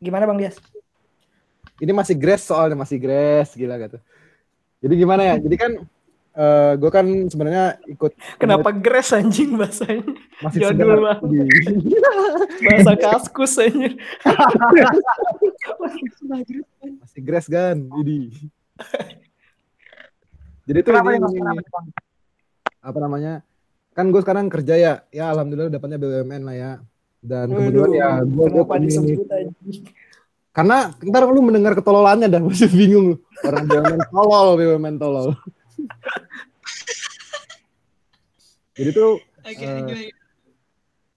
[0.05, 0.61] Gimana Bang Dias?
[1.75, 3.97] ini masih grace soalnya masih grace gila gitu.
[4.79, 5.35] Jadi gimana ya?
[5.35, 5.71] Jadi kan
[6.35, 10.03] eh gue kan sebenarnya ikut Kenapa gres anjing bahasanya?
[10.39, 10.99] masih Jadul segar.
[10.99, 11.21] banget.
[12.59, 13.91] Bahasa kaskus anjir.
[17.01, 18.17] masih grace kan jadi
[20.65, 21.67] jadi tuh Kenapa ini, ya, ini-
[22.81, 23.33] apa namanya
[23.91, 26.71] kan gue sekarang kerja ya ya alhamdulillah dapatnya BUMN lah ya
[27.25, 29.83] dan Waduh, kemudian ya gue ini disebut anjing?
[30.55, 33.15] karena ntar lu mendengar ketololannya dah masih bingung lu.
[33.43, 35.27] orang BUMN tolol BUMN tolol
[38.77, 40.09] jadi tuh Oke, Eh, gimana?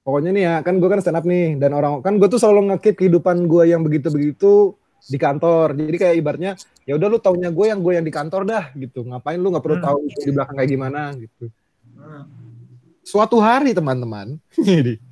[0.03, 2.73] pokoknya nih ya kan gue kan stand up nih dan orang kan gue tuh selalu
[2.73, 7.49] ngekip kehidupan gue yang begitu begitu di kantor jadi kayak ibaratnya ya udah lu taunya
[7.49, 9.87] gue yang gue yang di kantor dah gitu ngapain lu nggak perlu Hmm.
[9.87, 11.44] tahu di belakang kayak gimana gitu
[13.01, 14.37] suatu hari teman-teman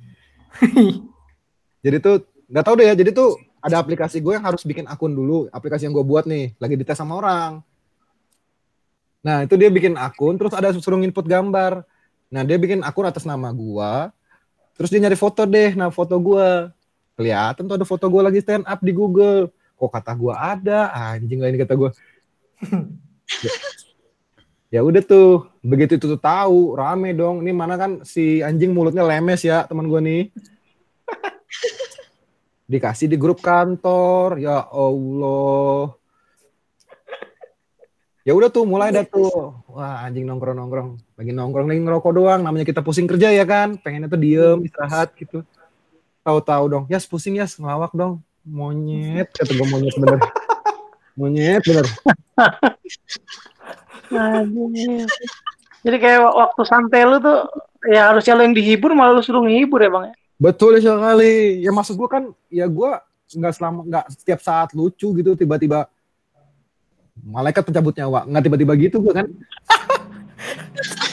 [1.85, 5.11] jadi tuh nggak tahu deh ya jadi tuh ada aplikasi gue yang harus bikin akun
[5.11, 7.59] dulu aplikasi yang gue buat nih lagi dites sama orang.
[9.25, 11.83] Nah itu dia bikin akun terus ada suruh input gambar.
[12.31, 13.93] Nah dia bikin akun atas nama gue
[14.77, 16.69] terus dia nyari foto deh nah foto gue
[17.17, 19.49] kelihatan tuh ada foto gue lagi stand up di Google.
[19.77, 20.89] Kok kata gue ada?
[20.93, 21.89] Anjing lah ini kata gue
[24.67, 27.43] ya, udah tuh begitu itu tuh tahu rame dong.
[27.43, 30.23] Ini mana kan si anjing mulutnya lemes ya teman gue nih.
[32.71, 35.95] Dikasih di grup kantor ya Allah.
[38.27, 39.55] Ya udah tuh mulai dah tuh.
[39.71, 43.79] Wah anjing nongkrong nongkrong lagi nongkrong lagi ngerokok doang namanya kita pusing kerja ya kan.
[43.79, 45.47] Pengennya tuh diem istirahat gitu.
[46.27, 48.19] Tahu-tahu dong ya pusing ya ngelawak dong.
[48.43, 50.19] Monyet kata gue monyet bener.
[51.19, 51.87] Monyet bener.
[55.83, 57.47] Jadi kayak waktu santai lu tuh
[57.87, 60.15] ya harusnya lu yang dihibur malah lu suruh ngehibur ya bang ya.
[60.37, 61.63] Betul sekali.
[61.63, 62.91] Ya maksud gue kan, ya gue
[63.27, 65.91] nggak selama nggak setiap saat lucu gitu tiba-tiba
[67.27, 69.27] malaikat pencabut nyawa nggak tiba-tiba gitu gue kan.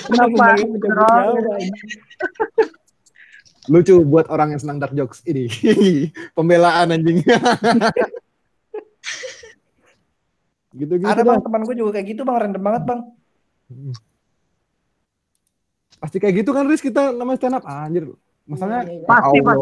[0.05, 0.61] Kenapa?
[3.65, 5.49] Lucu buat orang yang senang dark jokes ini.
[6.37, 7.25] Pembelaan anjing
[10.75, 13.01] gitu gitu Ada bang teman gue juga kayak gitu bang random banget bang.
[16.03, 18.05] pasti kayak gitu kan Riz kita namanya stand up anjir
[18.45, 19.09] masalahnya Iya, iya.
[19.09, 19.57] Pasti, Allah.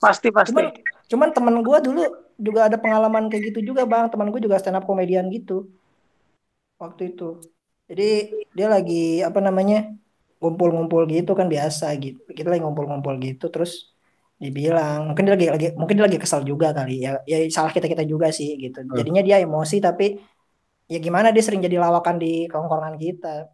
[0.00, 0.50] Pasti pasti.
[0.52, 0.64] Cuman
[1.04, 2.02] cuman teman gue dulu
[2.40, 4.08] juga ada pengalaman kayak gitu juga bang.
[4.08, 5.68] Teman gue juga stand up komedian gitu
[6.80, 7.42] waktu itu.
[7.84, 8.08] Jadi
[8.56, 9.92] dia lagi apa namanya
[10.40, 12.24] ngumpul-ngumpul gitu kan biasa gitu.
[12.32, 13.94] Kita lagi ngumpul-ngumpul gitu terus
[14.34, 17.86] dibilang mungkin dia lagi lagi mungkin dia lagi kesal juga kali ya ya salah kita
[17.86, 20.18] kita juga sih gitu jadinya dia emosi tapi
[20.88, 23.48] ya gimana dia sering jadi lawakan di kongkongan kita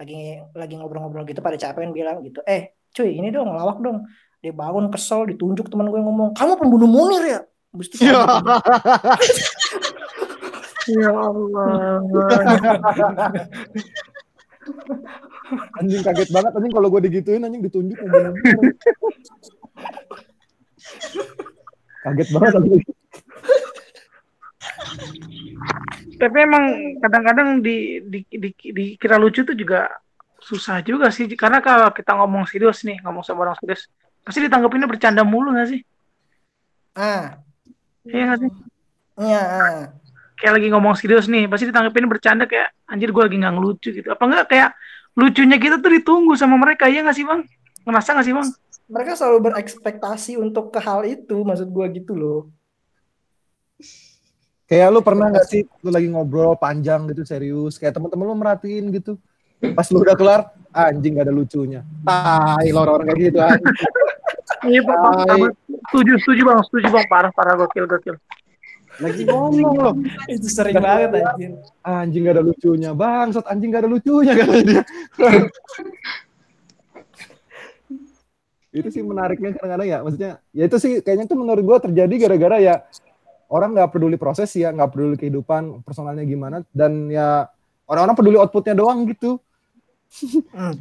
[0.00, 4.08] lagi lagi ngobrol-ngobrol gitu pada capek kan bilang gitu eh cuy ini dong lawak dong
[4.40, 8.18] dia bangun kesel ditunjuk teman gue ngomong kamu pembunuh Munir ya Habis itu Ya.
[10.90, 12.02] Ya Allah.
[15.78, 18.32] anjing kaget banget anjing kalau gue digituin anjing ditunjuk ngomong.
[22.08, 22.82] kaget banget anjing.
[26.20, 26.64] Tapi emang
[27.00, 29.88] kadang-kadang di, di, di, dikira lucu tuh juga
[30.40, 31.28] susah juga sih.
[31.32, 33.88] Karena kalau kita ngomong serius nih, ngomong sama orang serius,
[34.24, 35.80] pasti ditanggapinnya bercanda mulu gak sih?
[36.98, 37.38] ah
[38.04, 38.50] Iya gak sih?
[39.20, 39.80] iya ah.
[40.36, 44.08] Kayak lagi ngomong serius nih, pasti ditanggapinnya bercanda kayak anjir gue lagi nggak ngelucu gitu.
[44.08, 44.70] Apa enggak kayak
[45.12, 47.44] lucunya kita tuh ditunggu sama mereka, iya gak sih bang?
[47.84, 48.48] Ngerasa gak sih bang?
[48.90, 52.40] mereka selalu berekspektasi untuk ke hal itu maksud gue gitu loh
[54.70, 58.94] Kayak lu pernah nggak sih lu lagi ngobrol panjang gitu serius, kayak teman-teman lu merhatiin
[58.94, 59.18] gitu.
[59.74, 61.82] Pas lu udah kelar, anjing gak ada lucunya.
[62.06, 63.76] Tai lo orang-orang kayak gitu anjing.
[64.70, 65.40] Iya bang, bang,
[65.90, 68.16] setuju, setuju bang, setuju bang, parah, parah, gokil, gokil.
[69.02, 69.94] Lagi ngomong loh.
[70.28, 71.50] itu sering banget anjir
[71.82, 72.90] Anjing gak ada lucunya.
[72.94, 74.82] Bangsat anjing gak ada lucunya katanya dia.
[78.70, 79.98] itu sih menariknya kadang-kadang ya.
[80.06, 82.74] Maksudnya ya itu sih kayaknya tuh menurut gua terjadi gara-gara ya
[83.50, 87.50] orang nggak peduli proses ya, nggak peduli kehidupan personalnya gimana dan ya
[87.90, 89.42] orang-orang peduli outputnya doang gitu.
[90.54, 90.78] Hmm.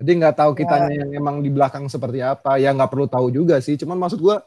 [0.00, 2.56] Jadi nggak tahu kitanya yang emang di belakang seperti apa.
[2.56, 3.76] Ya nggak perlu tahu juga sih.
[3.76, 4.40] Cuman maksud gua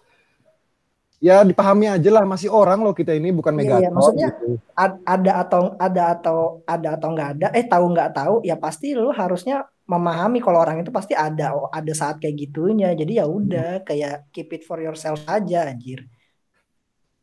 [1.23, 4.59] ya dipahami aja lah masih orang loh kita ini bukan Iya, Megatron iya, maksudnya gitu.
[4.75, 8.91] Ad- ada atau ada atau ada atau nggak ada eh tahu nggak tahu ya pasti
[8.91, 13.25] lu harusnya memahami kalau orang itu pasti ada oh, ada saat kayak gitunya jadi ya
[13.29, 16.03] udah kayak keep it for yourself aja anjir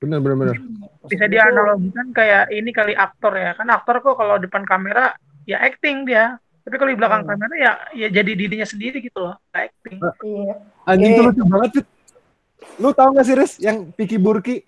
[0.01, 0.57] Bener bener bener.
[0.57, 3.53] Maksud Bisa dianalogikan kayak ini kali aktor ya.
[3.53, 5.13] Kan aktor kok kalau depan kamera
[5.45, 6.41] ya acting dia.
[6.61, 7.31] Tapi kalau di belakang Hmm.
[7.31, 9.97] kamera ya ya jadi dirinya sendiri gitu loh, acting.
[10.23, 11.17] iya Anjing Eh.
[11.17, 11.87] tuh lucu banget Fit.
[12.77, 14.65] Lu tahu gak sih Riz yang Piki Burki?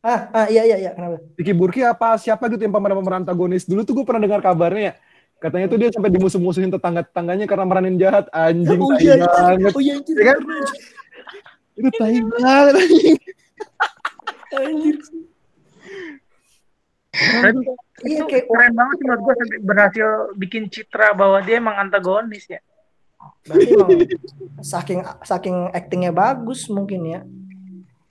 [0.00, 3.84] ah, ah iya iya iya kenapa Piki Burki apa siapa gitu yang pemeran-pemeran antagonis dulu
[3.84, 4.94] tuh gue pernah dengar kabarnya ya.
[5.38, 8.28] Katanya tuh dia sampai dimusuh-musuhin tetangga-tetangganya karena meranin jahat.
[8.30, 9.26] Anjing oh iya iya.
[9.26, 9.72] banget.
[9.72, 10.38] oh iya anjir Ya kan?
[11.74, 13.18] Itu tai banget anjing.
[14.56, 14.96] Anjir.
[17.10, 17.54] Dan
[18.06, 20.08] iya itu kayak keren banget sih menurut gue sampai berhasil
[20.38, 22.62] bikin citra bahwa dia emang antagonis ya.
[23.44, 23.90] berarti emang
[24.64, 27.20] saking saking actingnya bagus mungkin ya.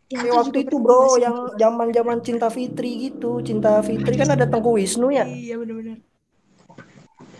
[0.10, 3.46] Ya, Kayak waktu itu bro yang zaman zaman cinta Fitri gitu.
[3.46, 5.26] Cinta Fitri kan ada Tengku Wisnu ya?
[5.26, 6.02] Iya benar-benar.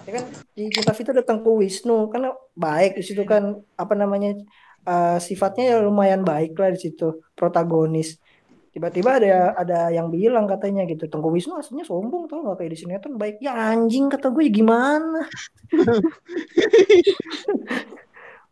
[0.06, 0.26] ya kan?
[0.54, 2.14] Di cinta Fitri ada Tengku Wisnu.
[2.14, 4.38] Kan baik di situ kan apa namanya
[4.86, 7.26] eh, sifatnya ya lumayan baik lah di situ.
[7.34, 8.22] Protagonis
[8.70, 12.78] tiba-tiba ada ada yang bilang katanya gitu Tengku Wisnu aslinya sombong tau gak kayak di
[12.78, 15.26] sinetron baik ya anjing kata gue ya gimana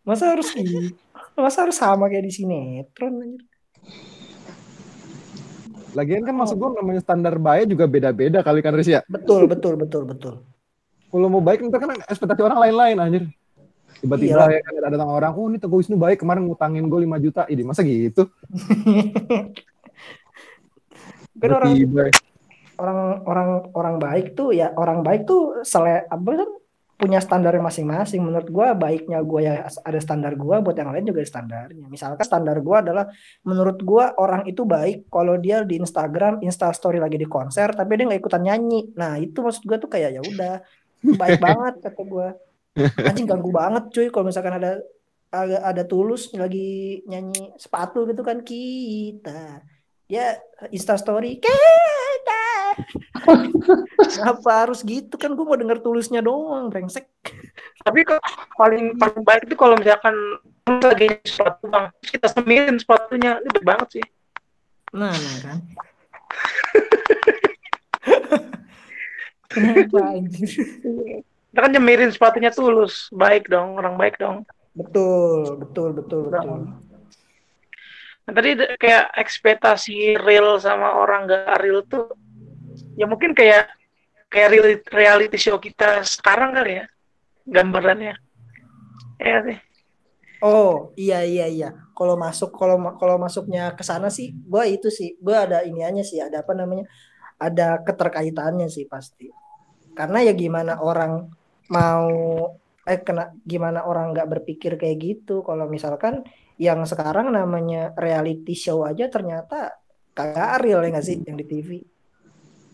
[0.08, 0.49] masa harus
[1.38, 3.45] masa harus sama kayak di sinetron anjir
[5.95, 9.01] Lagian kan maksud gue namanya standar baik juga beda-beda kali kan Riz ya.
[9.10, 10.34] betul betul betul betul
[11.08, 13.23] Kalau mau baik ntar kan ekspektasi orang lain-lain anjir.
[14.03, 17.23] Tiba-tiba ya kan ada datang orang, oh ini Teguh Wisnu baik kemarin ngutangin gue 5
[17.23, 17.41] juta.
[17.49, 18.30] Ini masa gitu?
[21.38, 21.73] kan orang
[22.78, 26.50] orang orang orang baik tuh ya orang baik tuh sele apa kan
[26.97, 28.26] punya standar masing-masing.
[28.26, 31.86] Menurut gua baiknya gua ya ada standar gua buat yang lain juga ada standarnya.
[31.88, 33.06] Misalkan standar gua adalah
[33.45, 38.02] menurut gua orang itu baik kalau dia di Instagram Insta Story lagi di konser tapi
[38.02, 38.89] dia nggak ikutan nyanyi.
[38.97, 40.54] Nah itu maksud gua tuh kayak ya udah
[41.06, 42.34] baik banget kata gua.
[42.78, 44.82] Anjing ganggu banget cuy kalau misalkan ada
[45.34, 49.62] ada, ada tulus lagi nyanyi sepatu gitu kan kita
[50.07, 50.39] ya
[50.71, 52.43] Insta Story kita
[54.13, 55.17] Kenapa harus gitu?
[55.17, 57.09] Kan gue mau denger tulisnya doang brengsek.
[57.81, 58.21] Tapi kok
[58.53, 60.13] paling paling baik itu kalau misalkan
[60.67, 64.05] lagi sepatu bang, kita semirin sepatunya, itu baik banget sih.
[64.93, 65.57] nah nah kan.
[69.47, 70.47] Kenapa anjir
[71.49, 74.45] Kita kan nyemirin sepatunya tulus, baik dong, orang baik dong.
[74.77, 76.60] betul betul betul betul
[78.28, 78.50] Nah, tadi
[78.84, 82.12] kayak ekspektasi real sama orang gak real tuh,
[83.00, 83.71] ya mungkin kayak
[84.34, 86.86] kayak real- reality show kita sekarang kali ya,
[87.48, 88.15] gambarannya.
[89.19, 89.58] Ya sih.
[90.44, 95.17] oh iya iya iya kalau masuk kalau kalau masuknya ke sana sih gue itu sih
[95.25, 96.86] gue ada iniannya sih ada apa namanya
[97.42, 99.34] ada keterkaitannya sih pasti
[99.98, 101.12] karena ya gimana orang
[101.73, 102.10] mau
[102.88, 106.23] eh kena gimana orang nggak berpikir kayak gitu kalau misalkan
[106.58, 109.77] yang sekarang namanya reality show aja ternyata
[110.17, 111.69] kagak real ya nggak sih yang di TV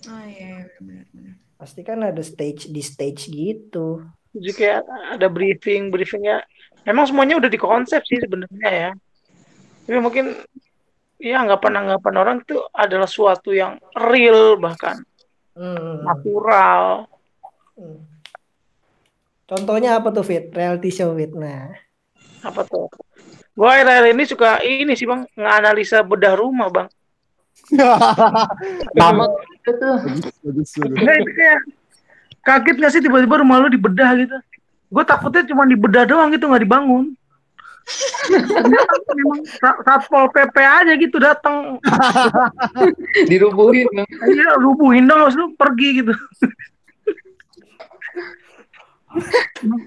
[0.04, 4.04] Ah iya, iya pasti kan ada stage di stage gitu
[4.34, 4.82] Jadi kayak
[5.16, 6.44] ada briefing, briefingnya
[6.84, 8.92] Emang semuanya udah dikonsep sih sebenarnya ya.
[9.88, 10.36] Tapi mungkin
[11.16, 15.00] ya anggapan-anggapan orang itu adalah suatu yang real bahkan
[15.54, 16.02] Hmm.
[16.02, 17.06] natural.
[17.78, 18.10] Hmm.
[19.46, 20.50] Contohnya apa tuh Fit?
[20.50, 21.30] Reality show Fit.
[21.32, 21.70] Nah.
[22.42, 22.90] Apa tuh?
[23.54, 26.88] Gua akhir-akhir ini suka ini sih bang nganalisa bedah rumah bang.
[30.44, 30.72] Bagus.
[30.84, 31.60] Nah, itu kayak
[32.44, 34.36] kaget gak sih tiba-tiba rumah lu dibedah gitu?
[34.94, 37.16] Gue takutnya cuma dibedah doang gitu nggak dibangun.
[39.14, 41.76] Memang sa- satpol pp aja gitu datang
[43.32, 43.92] Dirubuhin.
[44.24, 46.14] Iya, rubuhin dong, lu pergi gitu.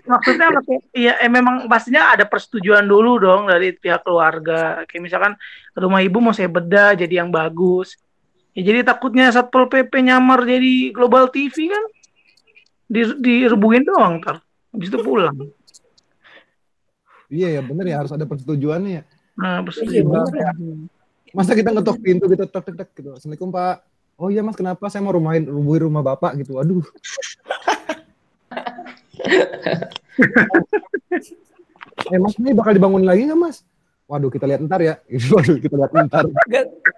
[0.07, 4.87] Maksudnya apa kayak- iya eh, memang pastinya ada persetujuan dulu dong dari pihak keluarga.
[4.87, 5.33] Kayak misalkan
[5.73, 7.99] rumah ibu mau saya bedah jadi yang bagus.
[8.57, 11.85] Ya jadi takutnya Satpol PP nyamar jadi Global TV kan.
[12.87, 14.41] Di direbuhin doang ntar.
[14.71, 15.35] Habis itu pulang.
[17.27, 19.03] Iya ya bener ya harus ada persetujuannya ya.
[19.37, 20.07] Nah, Iya, persetujuan.
[20.07, 20.55] bener.
[21.35, 23.11] Masa kita ngetok pintu gitu tek tek tek gitu.
[23.13, 23.77] Assalamualaikum Pak.
[24.17, 26.57] Oh iya Mas kenapa saya mau rumahin rubuhin rumah Bapak gitu.
[26.57, 26.81] Aduh.
[32.13, 33.65] eh Mas ini bakal dibangun lagi nggak Mas?
[34.07, 34.95] Waduh kita lihat ntar ya.
[35.35, 36.25] Waduh kita lihat ntar.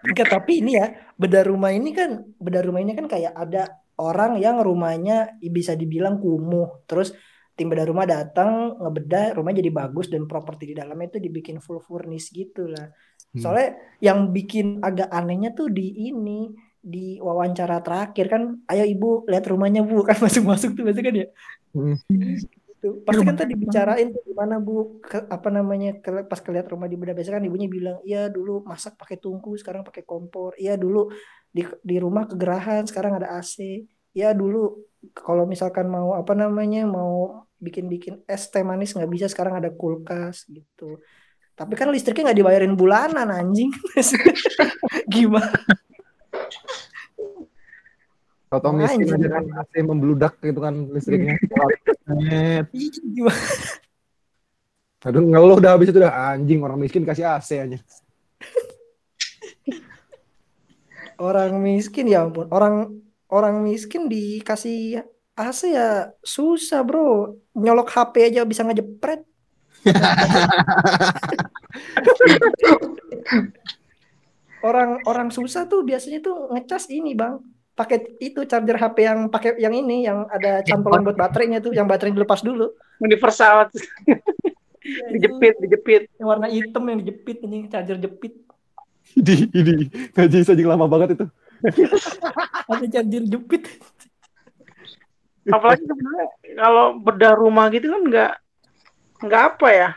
[0.05, 4.37] Enggak, tapi ini ya, bedah rumah ini kan, bedah rumah ini kan kayak ada orang
[4.39, 6.85] yang rumahnya bisa dibilang kumuh.
[6.85, 7.17] Terus
[7.59, 11.83] tim bedah rumah datang, ngebedah, rumah jadi bagus dan properti di dalamnya itu dibikin full
[11.83, 12.93] furnish gitu lah.
[13.35, 13.41] Hmm.
[13.41, 19.45] Soalnya yang bikin agak anehnya tuh di ini, di wawancara terakhir kan, ayo ibu lihat
[19.51, 21.27] rumahnya bu, kan masuk-masuk tuh biasanya kan ya.
[21.79, 22.37] Hmm.
[22.79, 26.87] Tuh, pasti kan tadi bicarain tuh gimana bu, ke- apa namanya, ke- pas kelihat rumah
[26.87, 31.11] di biasanya kan ibunya bilang, iya dulu masak pakai tungku, sekarang pakai kompor, iya dulu
[31.51, 33.83] di di rumah kegerahan, sekarang ada AC,
[34.15, 34.79] iya dulu
[35.11, 40.47] kalau misalkan mau apa namanya, mau bikin-bikin es teh manis nggak bisa, sekarang ada kulkas
[40.47, 41.03] gitu.
[41.59, 43.71] Tapi kan listriknya nggak dibayarin bulanan anjing.
[45.15, 45.51] Gimana?
[48.49, 51.37] Tahu miskin aja kan AC membludak gitu kan listriknya.
[55.07, 57.79] Aduh ngeluh udah habis itu udah anjing orang miskin kasih AC aja.
[61.19, 62.95] Orang miskin ya ampun, orang
[63.27, 65.03] orang miskin dikasih
[65.35, 69.27] AC ya susah bro, nyolok HP aja bisa ngejepret.
[74.63, 77.43] orang orang susah tuh biasanya tuh ngecas ini bang,
[77.79, 81.87] pakai itu charger HP yang pakai yang ini yang ada cantolan buat baterainya tuh, yang
[81.87, 82.75] baterainya dilepas dulu.
[82.99, 83.71] Universal
[85.15, 86.03] dijepit, dijepit.
[86.19, 88.35] Yang warna hitam yang dijepit ini charger jepit,
[89.15, 91.27] Ini ini gaji saja lama banget itu.
[92.75, 93.65] ada charger jepit.
[95.49, 96.27] apalagi sebenarnya
[96.61, 98.33] kalau bedah rumah gitu kan nggak
[99.25, 99.89] nggak apa ya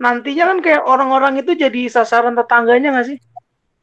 [0.00, 3.18] nantinya kan kayak orang-orang itu jadi sasaran tetangganya nggak sih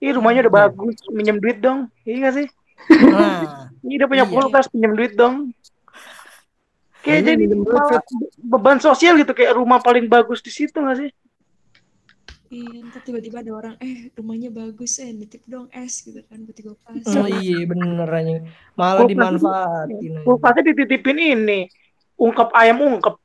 [0.02, 2.48] Ih rumahnya udah bagus minjem duit dong iya nggak sih
[2.88, 4.32] Nah, Ih udah punya Iya.
[4.32, 5.52] kulkas pinjem duit dong
[7.00, 7.46] kayak Ini jadi
[8.38, 11.12] beban sosial gitu kayak rumah paling bagus di situ nggak sih
[12.48, 16.56] Iya, ntar tiba-tiba ada orang, eh rumahnya bagus, eh nitip dong es gitu kan, buat
[16.56, 16.96] gue pas.
[17.12, 18.40] oh iya bener aja.
[18.72, 20.14] Malah Kulkas dimanfaatin.
[20.24, 21.60] kulkasnya dititipin ini
[22.16, 23.20] ungkep ayam ungkep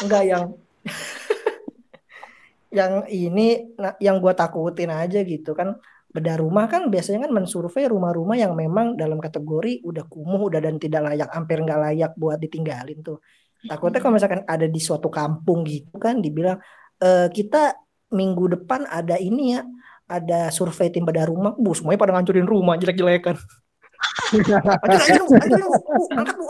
[0.00, 0.44] Enggak yang
[2.78, 5.74] yang ini nah, yang gua takutin aja gitu kan
[6.10, 10.74] bedah rumah kan biasanya kan mensurvei rumah-rumah yang memang dalam kategori udah kumuh udah dan
[10.82, 13.22] tidak layak hampir nggak layak buat ditinggalin tuh.
[13.62, 16.58] Takutnya kalau misalkan ada di suatu kampung gitu kan dibilang
[16.98, 17.78] "Eh, kita
[18.10, 19.62] minggu depan ada ini ya
[20.10, 21.54] ada survei tim bedah rumah.
[21.54, 23.38] Bu semuanya pada ngancurin rumah jelek-jelekan
[24.30, 24.50] Bu.
[24.90, 25.70] Angkat bu
[26.10, 26.44] angkat bu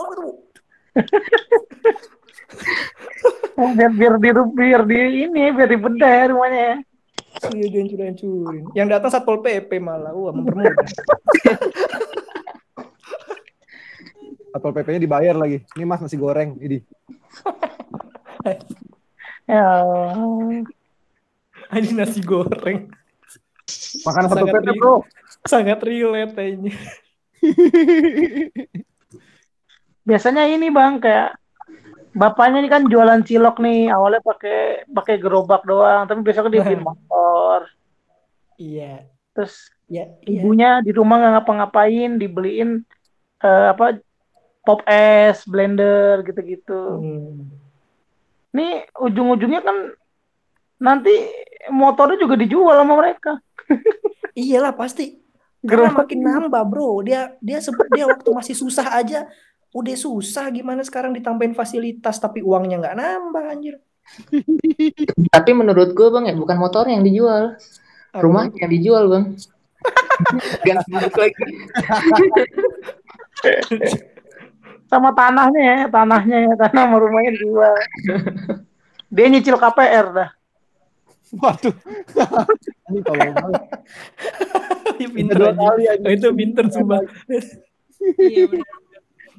[3.77, 4.97] biar biar di biar di
[5.29, 6.81] ini biar dibedah ya rumahnya
[7.51, 8.63] Iya dihancur-hancurin.
[8.75, 10.75] Yang datang satpol pp malah, wah mempermudah.
[14.51, 15.63] Atau PP-nya dibayar lagi.
[15.79, 16.83] Ini Mas nasi goreng ini.
[19.47, 19.79] ya
[21.79, 22.91] Ini nasi goreng.
[24.03, 25.07] Makan satu Sangat PP, Bro.
[25.47, 26.75] Sangat relate kayaknya.
[30.07, 31.37] biasanya ini bang kayak
[32.11, 36.83] bapaknya ini kan jualan cilok nih awalnya pakai pakai gerobak doang tapi besoknya dia beliin
[36.83, 37.67] motor
[38.55, 39.07] Iya.
[39.33, 40.39] terus Ya, iya.
[40.39, 42.79] ibunya di rumah nggak ngapa-ngapain dibeliin
[43.43, 43.99] eh, apa
[44.63, 47.51] pop es blender gitu-gitu Hmm.
[48.55, 49.77] nih ujung-ujungnya kan
[50.79, 51.11] nanti
[51.67, 53.35] motornya juga dijual sama mereka
[54.31, 55.19] Iyalah pasti.
[55.61, 57.03] Karena makin nambah, Bro.
[57.05, 57.59] Dia dia
[57.93, 59.27] dia waktu masih susah aja
[59.71, 63.75] udah susah gimana sekarang ditambahin fasilitas tapi uangnya nggak nambah anjir.
[65.35, 67.55] Tapi menurut gue bang ya bukan motor yang dijual,
[68.11, 68.19] Apa?
[68.19, 69.25] rumah yang dijual bang.
[70.67, 71.43] Ganti bentuk lagi.
[74.91, 77.71] Sama tanahnya ya, tanahnya ya, tanah sama rumahnya dijual.
[79.07, 80.29] Dia nyicil KPR dah.
[81.31, 81.71] Waduh.
[82.91, 83.63] Ini kalau banget.
[84.99, 85.63] Pinter dua aja.
[85.63, 86.03] kali aja.
[86.03, 86.99] Oh, itu pinter sumpah.
[88.19, 88.67] Iya benar.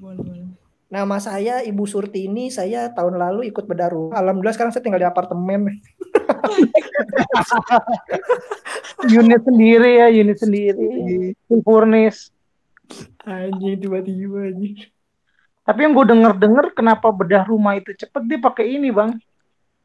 [0.03, 0.50] Boleh boleh.
[0.90, 4.18] Nama saya Ibu Surtini, saya tahun lalu ikut bedah rumah.
[4.18, 5.72] Alhamdulillah sekarang saya tinggal di apartemen.
[9.22, 11.32] Unit sendiri ya, unit sendiri.
[11.48, 12.28] Full furnish.
[13.24, 14.90] Anjing tiba-tiba anjing.
[15.62, 19.14] Tapi yang gue denger-denger kenapa bedah rumah itu cepet dia pakai ini bang.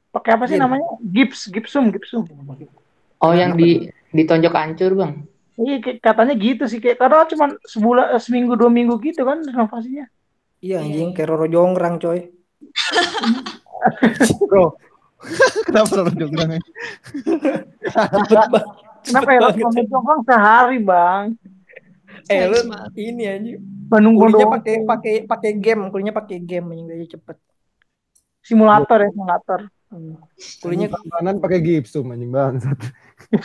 [0.10, 0.66] Pakai apa sih Gim.
[0.66, 0.90] namanya?
[1.02, 2.26] Gips, gipsum, gipsum.
[3.22, 5.14] Oh yang di ditonjok hancur bang.
[5.58, 10.06] Iya katanya gitu sih kayak karena cuma sebulan eh, seminggu dua minggu gitu kan renovasinya.
[10.62, 12.30] Iya anjing kayak Roro Jonggrang coy.
[14.50, 14.78] Bro.
[15.66, 16.72] Kenapa lo jonggrang aja?
[18.30, 18.64] Banget.
[19.02, 21.34] Kenapa ya renovasi bang sehari bang?
[22.30, 22.58] Eh lu
[22.94, 23.58] ini anjing.
[23.88, 27.40] Bandung Kulinya pakai pakai pakai game, kulinya pakai game anjing gaya cepet.
[28.44, 29.60] simulator ya simulator.
[30.64, 32.80] Kulinya kanan pakai gipsum anjing bangsat.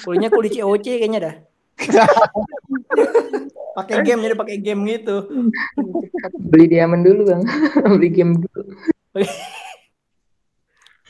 [0.05, 1.35] kulinya kuli COC kayaknya dah.
[3.79, 5.29] pakai game jadi pakai game gitu.
[6.39, 7.43] Beli diamond dulu bang.
[7.97, 8.63] Beli game dulu.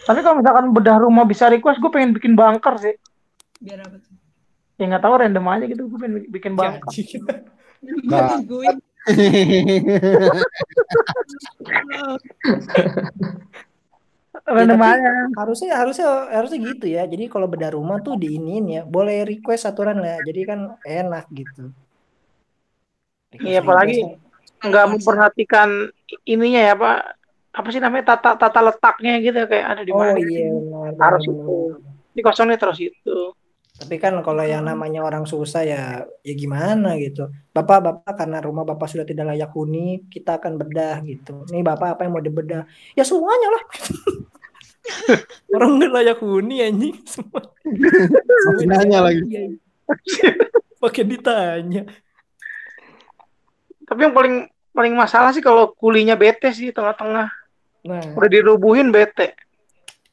[0.02, 2.94] Tapi kalau misalkan bedah rumah bisa request, gue pengen bikin bunker sih.
[3.62, 4.14] Biar apa tuh?
[4.80, 6.90] Ya nggak tahu random aja gitu, gue pengen bikin bunker.
[8.06, 8.38] Nah.
[14.52, 17.02] Random tapi- harusnya harusnya harusnya gitu ya.
[17.08, 20.20] Jadi kalau bedah rumah tuh diinin ya, boleh request aturan lah.
[20.20, 21.72] Jadi kan enak gitu.
[23.40, 24.20] Iya, apalagi
[24.62, 25.90] Nggak memperhatikan
[26.22, 27.18] ininya ya pak.
[27.52, 30.16] Apa sih namanya tata tata letaknya gitu ya, kayak ada di Oh mana?
[30.22, 30.90] iya benar.
[31.02, 31.44] Harus benar,
[32.14, 32.22] itu.
[32.22, 33.18] kosongnya terus itu.
[33.72, 35.82] Tapi kan kalau yang namanya orang susah ya
[36.22, 37.26] ya gimana gitu.
[37.50, 41.42] Bapak bapak karena rumah bapak sudah tidak layak huni, kita akan bedah gitu.
[41.50, 42.62] Nih bapak apa yang mau dibedah?
[42.94, 43.62] Ya semuanya lah.
[45.54, 47.42] orang nggak layak huni anjing semua.
[47.62, 49.22] Masih nanya lagi.
[49.26, 49.44] Iya.
[50.82, 51.82] Pakai ditanya.
[53.86, 54.36] Tapi yang paling
[54.72, 57.28] paling masalah sih kalau kulinya bete sih tengah-tengah.
[57.82, 59.34] Nah, Udah dirubuhin bete.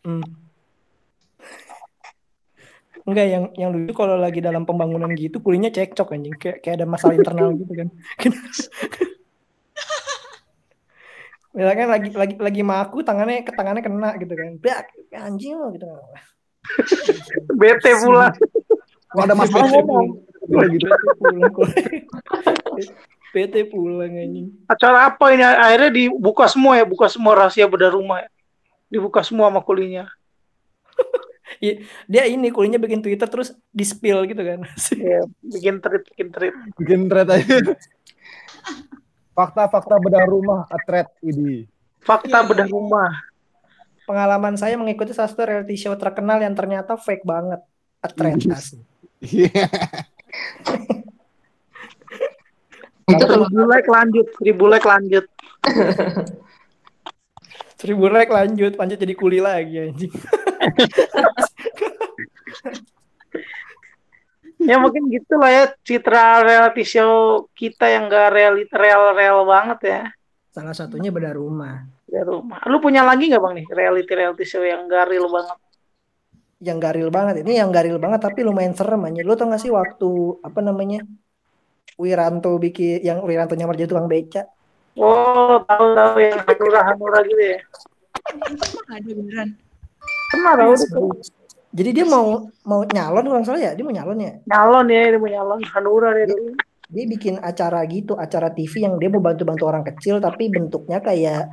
[0.05, 0.26] hmm.
[3.09, 6.86] Enggak yang yang lucu kalau lagi dalam pembangunan gitu kulinya cekcok anjing kayak kayak ada
[6.86, 7.89] masalah internal gitu kan.
[11.49, 14.47] Misalkan lagi lagi lagi maku tangannya ke tangannya kena gitu kan.
[14.61, 14.85] Bak,
[15.17, 15.85] anjing lo gitu.
[17.57, 18.29] Bete pula.
[19.09, 20.21] Kalau ada masalah ngomong.
[20.69, 20.85] gitu.
[20.85, 21.53] PT pulang.
[23.33, 24.47] PT pulang anjing.
[24.69, 25.41] Acara apa ini?
[25.41, 28.29] Akhirnya dibuka semua ya, buka semua rahasia bedah rumah ya.
[28.89, 30.05] Dibuka semua sama kulinya.
[32.05, 34.61] Dia ini kulinya bikin Twitter terus di spill gitu kan.
[34.93, 36.53] Ya, bikin trip, bikin trip.
[36.77, 37.57] Bikin thread aja.
[39.39, 41.63] Fakta-fakta bedah rumah, a thread ini.
[42.03, 43.07] Fakta bedah rumah.
[44.03, 47.63] Pengalaman saya mengikuti salah satu reality show terkenal yang ternyata fake banget.
[48.03, 48.83] A thread asli.
[49.23, 49.71] Iya.
[53.07, 55.23] Itu kalau Seribu like lanjut, seribu like lanjut.
[57.79, 60.11] Seribu like lanjut, lanjut jadi kuli lagi anjing.
[64.60, 69.80] Ya mungkin gitu lah ya citra reality show kita yang gak real real real banget
[69.88, 70.01] ya
[70.51, 71.86] Salah satunya bedah rumah.
[72.10, 72.60] di rumah.
[72.66, 75.57] Lu punya lagi nggak bang nih reality reality show yang gak real banget?
[76.60, 77.36] Yang garil banget.
[77.47, 79.22] Ini yang garil banget tapi lumayan serem aja.
[79.24, 80.10] Lu tau gak sih waktu
[80.43, 81.05] apa namanya?
[81.95, 84.49] Wiranto bikin yang Wiranto nyamar jadi tukang beca.
[84.99, 87.60] Oh tahu tahu yang hanura hanura gitu ya.
[88.36, 89.49] Emang ada beneran.
[90.34, 91.38] Tahu itu.
[91.70, 94.34] Jadi dia mau mau nyalon nggak salah ya, dia mau nyalon ya.
[94.49, 96.51] Nyalon ya, dia mau nyalon hanura dia dulu.
[96.89, 101.45] Dia bikin acara gitu, acara TV yang dia mau bantu-bantu orang kecil tapi bentuknya kayak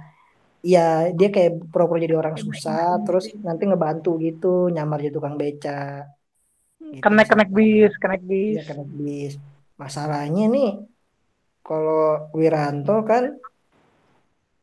[0.64, 6.09] ya dia kayak pura-pura jadi orang susah terus nanti ngebantu gitu, nyamar jadi tukang beca.
[6.81, 7.03] Gitu.
[7.05, 8.64] Kenek kenek bis, kenek Iya bis.
[8.64, 9.35] kena bis.
[9.77, 10.71] Masalahnya nih
[11.61, 13.37] kalau Wiranto kan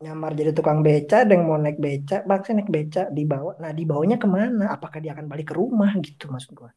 [0.02, 3.54] nyamar jadi tukang beca, ada yang mau naik beca, bang saya naik beca dibawa.
[3.62, 4.74] Nah dibawanya ke mana?
[4.74, 6.70] Apakah dia akan balik ke rumah gitu maksud gua?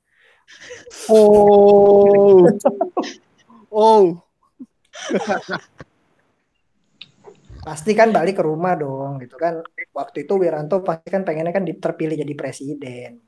[1.10, 2.46] Oh.
[3.74, 4.06] Oh.
[7.68, 9.60] Pasti kan balik ke rumah dong gitu kan.
[9.92, 13.20] Waktu itu Wiranto pasti kan pengennya kan di- terpilih jadi presiden.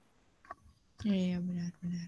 [1.04, 2.08] Iya, benar benar.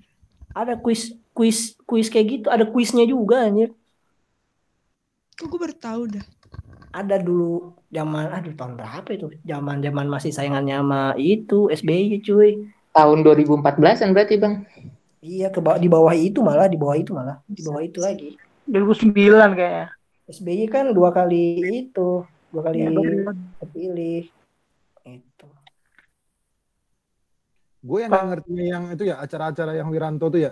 [0.56, 3.76] Ada kuis kuis kuis kayak gitu, ada kuisnya juga anjir.
[5.36, 6.24] Kok gue baru tahu dah.
[6.92, 12.52] Ada dulu zaman aduh tahun berapa itu zaman zaman masih saingannya sama itu SBY cuy
[12.92, 14.68] Tahun 2014-an berarti, Bang.
[15.24, 18.36] iya ke bawah di bawah itu malah di bawah itu malah di bawah itu lagi
[18.68, 19.88] 2009 kayaknya.
[20.28, 24.28] SBY kan dua kali itu dua kali dua- terpilih
[25.08, 25.48] itu
[27.82, 30.52] Gue yang nggak ngerti yang itu ya acara-acara yang Wiranto tuh ya.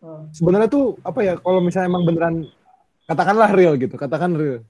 [0.00, 0.30] Hmm.
[0.32, 2.34] Sebenarnya tuh apa ya kalau misalnya emang beneran
[3.04, 4.64] katakanlah real gitu, katakan real.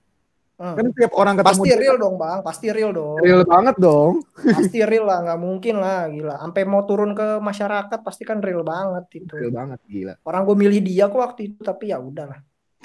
[0.57, 0.73] Hmm.
[0.73, 4.25] Kan tiap orang ketemu pasti real dong bang pasti real dong real banget dong.
[4.41, 8.63] pasti real lah nggak mungkin lah gila sampai mau turun ke masyarakat pasti kan real
[8.63, 10.13] banget itu Real banget gila.
[10.23, 12.39] orang gue milih dia kok waktu itu tapi ya udahlah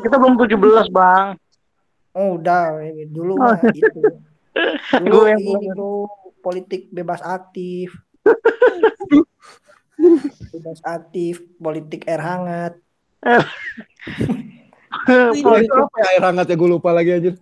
[0.00, 1.38] Kita belum 17, Bang.
[2.12, 3.40] oh udah dulu Oh.
[3.40, 3.86] mah itu
[4.98, 5.70] dulu Gue yang ini belum.
[5.70, 5.94] bro
[6.40, 7.94] politik bebas aktif
[10.50, 12.72] bebas aktif politik air hangat
[15.38, 17.30] Itu apa ya air hangat ya gue lupa lagi aja.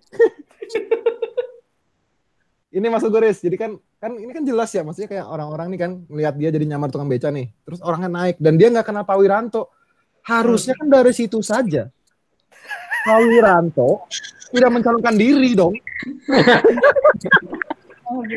[2.76, 3.40] ini masuk gue Riz.
[3.40, 6.66] Jadi kan kan ini kan jelas ya maksudnya kayak orang-orang nih kan melihat dia jadi
[6.68, 7.48] nyamar tukang beca nih.
[7.64, 9.72] Terus orangnya naik dan dia nggak kenal Pak Wiranto.
[10.28, 11.88] Harusnya kan dari situ saja.
[13.08, 14.04] Pak Wiranto
[14.52, 15.72] tidak mencalonkan diri dong.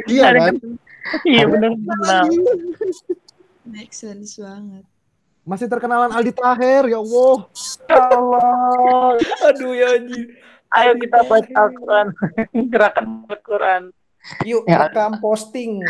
[0.07, 0.55] iya kan?
[1.27, 2.23] Iya benar benar.
[3.67, 4.87] Make sense banget.
[5.41, 7.35] Masih terkenalan Aldi Taher ya Allah.
[7.89, 9.17] Ya Allah.
[9.49, 10.25] aduh ya anjir
[10.71, 12.07] Ayo kita baca Al-Quran.
[12.71, 13.83] Gerakan Al-Quran.
[14.45, 14.85] yuk Ya.
[14.85, 15.81] rekam posting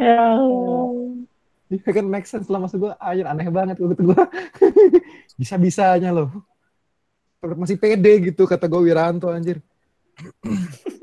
[0.00, 1.20] Ya Allah.
[1.84, 4.22] Kan make sense lah maksud gue anjir aneh banget gue gue
[5.40, 6.30] bisa-bisanya loh
[7.44, 9.60] masih pede gitu kata gue Wiranto anjir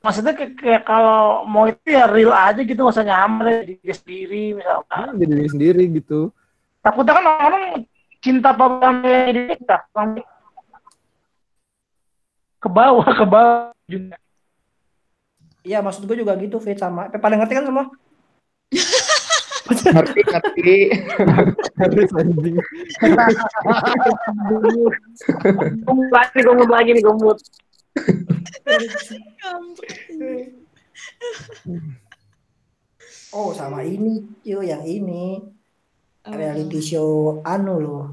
[0.00, 3.74] Maksudnya kayak, kayak kalau mau itu ya real aja gitu, nggak usah nyamar ya, diri
[3.84, 5.04] dia sendiri misalkan.
[5.12, 6.20] Nah, jadi diri sendiri gitu
[6.80, 7.64] Takutnya kan orang
[8.24, 9.76] cinta pabangnya di kita.
[12.60, 14.16] Ke bawah, ke bawah juga.
[15.60, 17.84] Iya maksud gue juga gitu Fit sama pada ngerti kan semua
[19.70, 20.72] Ngerti, ngerti.
[21.78, 22.56] Harus anjing
[25.84, 27.38] Gomut lagi, nih, gomut lagi nih, gomut.
[33.36, 35.40] Oh sama ini yo yang ini.
[36.20, 38.04] Oh, reality show anu loh.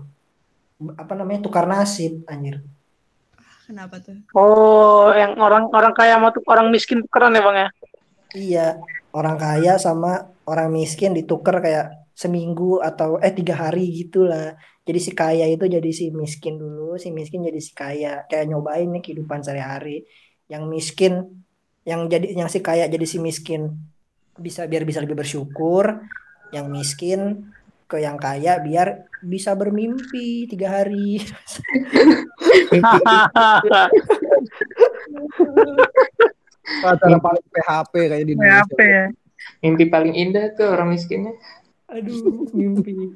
[0.95, 1.43] Apa namanya?
[1.43, 2.63] Tukar nasib anjir.
[3.67, 4.15] Kenapa tuh?
[4.31, 7.69] Oh, yang orang orang kaya sama tuh orang miskin tukeran ya bang ya?
[8.35, 8.67] iya
[9.15, 15.11] orang kaya sama orang miskin ditukar kayak seminggu atau eh tiga hari gitulah jadi si
[15.13, 18.23] kaya itu jadi si miskin dulu si miskin jadi si kaya.
[18.31, 20.07] Kayak nyobain nih kehidupan sehari-hari
[20.47, 21.43] yang miskin
[21.87, 23.71] yang jadi yang si kaya jadi si miskin
[24.35, 26.03] bisa biar bisa lebih bersyukur
[26.51, 27.47] yang miskin
[27.87, 31.23] ke yang kaya biar bisa bermimpi tiga hari
[36.83, 39.05] acara paling PHP kayak di Indonesia Apa ya?
[39.63, 41.33] Mimpi paling indah tuh orang miskinnya.
[41.87, 43.15] Aduh, mimpi.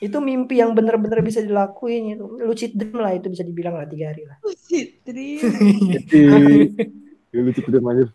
[0.00, 2.24] Itu mimpi yang bener-bener bisa dilakuin itu.
[2.40, 4.40] Lucid dream lah itu bisa dibilang lah tiga hari lah.
[4.42, 5.38] Fitri.
[7.30, 8.10] Ih, lucu tuh anjir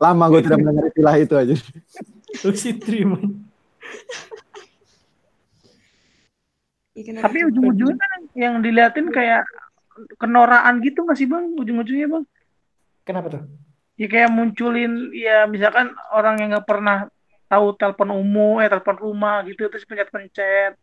[0.00, 1.54] lama gue tidak mendengar istilah itu aja
[2.42, 3.10] Lucid dream.
[6.94, 9.44] Ya, kenapa Tapi ujung-ujungnya kan yang diliatin kayak
[10.18, 11.54] kenoraan gitu nggak sih bang?
[11.58, 12.24] Ujung-ujungnya bang?
[13.06, 13.42] Kenapa tuh?
[13.94, 17.06] Ya kayak munculin ya misalkan orang yang nggak pernah
[17.46, 20.74] tahu telepon umum, eh telepon rumah gitu terus pencet-pencet.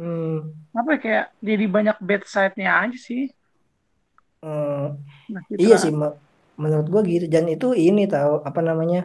[0.00, 3.20] Hmm, Apa ya kayak jadi banyak bad side-nya aja sih.
[4.42, 4.76] hmm,
[5.28, 6.16] Nah, iya sih, me-
[6.62, 7.26] menurut gua gitu.
[7.34, 8.98] Dan itu ini tahu apa namanya?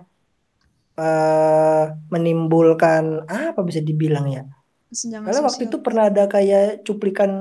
[0.99, 1.81] eh
[2.13, 4.41] menimbulkan apa bisa dibilang ya?
[4.89, 5.73] Kesenjangan Karena waktu sosial.
[5.73, 7.31] itu pernah ada kayak cuplikan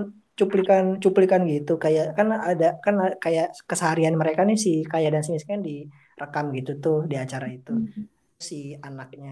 [0.40, 2.94] cuplikan cuplikan gitu kayak kan ada kan
[3.24, 7.46] kayak keseharian mereka nih si kaya dan si miskin kan direkam gitu tuh di acara
[7.57, 7.70] itu.
[7.70, 8.05] Hmm.
[8.48, 8.57] si
[8.88, 9.30] anaknya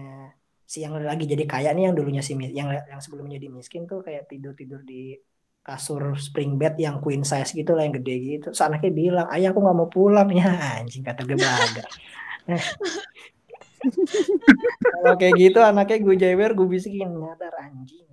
[0.63, 4.01] si yang lagi jadi kaya nih yang dulunya si yang yang sebelumnya jadi miskin tuh
[4.01, 5.15] kayak tidur tidur di
[5.63, 8.51] kasur spring bed yang queen size gitu lah yang gede gitu.
[8.51, 10.51] Terus anaknya bilang, ayah aku nggak mau pulang ya
[10.83, 11.87] anjing kata gue belaga.
[14.83, 18.03] Kalau kayak gitu anaknya gue jewer gue bisikin nyadar anjing.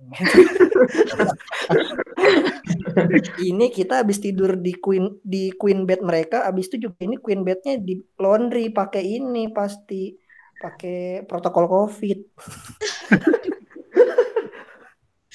[3.39, 7.43] ini kita habis tidur di queen di queen bed mereka, habis itu juga ini queen
[7.43, 10.15] bednya di laundry pakai ini pasti
[10.61, 12.21] pakai protokol covid.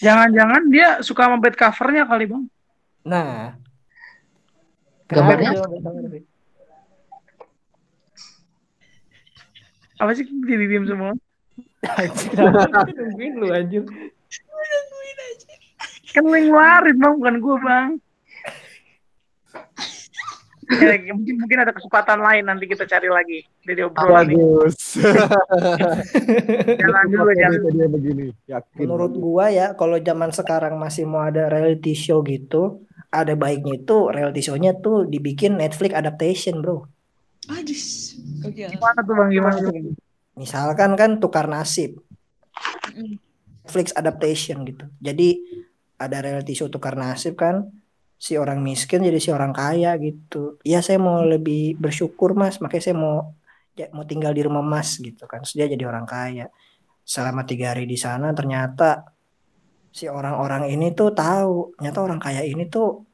[0.07, 2.45] Jangan-jangan dia suka sama bed covernya kali bang?
[3.07, 3.55] Nah,
[5.07, 5.63] Gambarnya?
[9.97, 11.17] Apa sih jadi diem semua?
[12.37, 13.87] Nungguin lu anjir.
[16.13, 17.91] Kan lu yang ngeluarin bang, bukan gue bang.
[20.67, 24.35] Ya, mungkin mungkin ada kesempatan lain nanti kita cari lagi dari obrolan ini.
[24.35, 24.79] Bagus.
[26.83, 28.27] Jangan dulu, dia- dia begini.
[28.51, 28.77] Yakin.
[28.83, 32.83] Menurut gua ya, kalau zaman sekarang masih mau ada reality show gitu,
[33.15, 36.87] ada baiknya itu reality show-nya tuh dibikin Netflix adaptation, bro.
[37.47, 37.83] Aduh.
[38.51, 38.63] Oke.
[38.67, 39.29] Gimana tuh bang?
[39.31, 39.95] Gimana tuh?
[40.35, 42.03] Misalkan kan tukar nasib.
[43.63, 44.87] Netflix adaptation gitu.
[44.99, 45.39] Jadi
[45.97, 47.71] ada reality show tukar nasib kan,
[48.17, 50.57] si orang miskin jadi si orang kaya gitu.
[50.65, 53.37] Ya saya mau lebih bersyukur mas, makanya saya mau
[53.77, 55.45] ya, mau tinggal di rumah mas gitu kan.
[55.45, 56.49] Terus dia jadi orang kaya.
[57.07, 59.15] Selama tiga hari di sana ternyata
[59.95, 63.05] si orang-orang ini tuh tahu, ternyata orang kaya ini tuh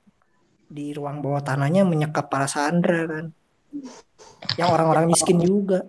[0.72, 3.26] di ruang bawah tanahnya menyekap para sandra kan.
[4.56, 5.84] Yang orang-orang miskin juga.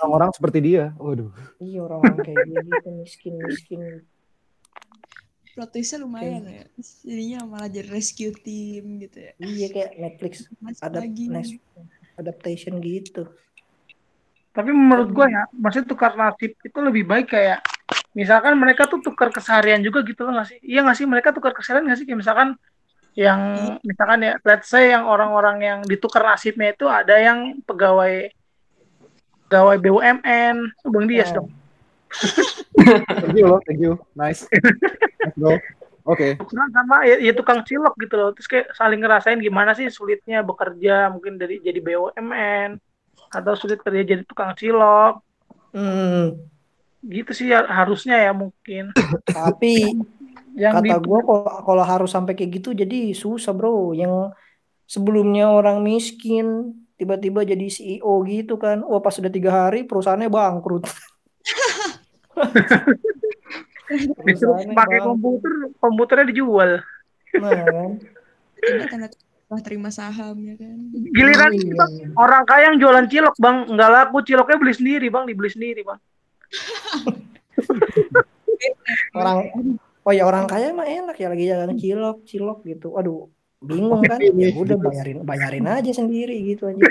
[0.00, 0.90] Orang-orang seperti dia.
[0.98, 1.30] Waduh.
[1.62, 3.80] Iya orang-orang kayak gitu miskin miskin.
[5.60, 6.64] Plot twistnya lumayan ya.
[7.04, 9.32] Jadinya malah jadi rescue team gitu ya.
[9.36, 10.48] Iya kayak Netflix
[10.80, 11.04] ada
[12.16, 13.28] adaptation gitu.
[14.56, 17.60] Tapi menurut gue ya, maksudnya tukar nasib itu lebih baik kayak
[18.16, 20.58] misalkan mereka tuh tukar keseharian juga gitu loh nggak sih?
[20.64, 22.06] Iya nggak sih mereka tukar keseharian nggak sih?
[22.08, 22.48] Kayak misalkan
[23.12, 23.40] yang
[23.84, 28.32] misalkan ya, let's say yang orang-orang yang ditukar nasibnya itu ada yang pegawai
[29.44, 30.56] pegawai BUMN,
[30.88, 31.44] Bang Dias Oh.
[31.44, 31.59] dong.
[33.06, 33.98] Thank you loh, thank you.
[34.18, 34.46] Nice.
[34.50, 35.56] Nice, bro.
[36.08, 36.40] Oke.
[36.50, 38.30] Nah, sama ya, ya tukang cilok gitu loh.
[38.34, 42.80] Terus kayak saling ngerasain gimana sih sulitnya bekerja mungkin dari jadi BUMN
[43.30, 45.22] atau sulit kerja jadi tukang cilok.
[45.70, 46.40] Hmm,
[47.00, 48.90] Gitu sih ya, harusnya ya mungkin.
[49.30, 49.86] tapi
[50.58, 53.94] Yang kata gua kalau kalau harus sampai kayak gitu jadi susah bro.
[53.94, 54.34] Yang
[54.84, 58.82] sebelumnya orang miskin tiba-tiba jadi CEO gitu kan.
[58.82, 60.90] Wah pas sudah tiga hari perusahaannya bangkrut.
[64.22, 65.52] disuruh pakai komputer,
[65.82, 66.78] komputernya dijual.
[67.36, 67.90] Nah, kan.
[68.86, 69.10] Tanda
[69.66, 70.78] terima saham ya kan.
[70.94, 71.74] Giliran Iya.
[71.74, 75.82] kita orang kaya yang jualan cilok, Bang, nggak laku ciloknya beli sendiri, Bang, dibeli sendiri,
[75.82, 75.98] Bang.
[79.14, 79.38] Orang
[80.02, 82.94] oh ya orang kaya mah enak ya lagi jalan cilok cilok gitu.
[82.98, 84.18] Aduh bingung kan?
[84.20, 86.78] Ya udah bayarin bayarin aja sendiri gitu aja.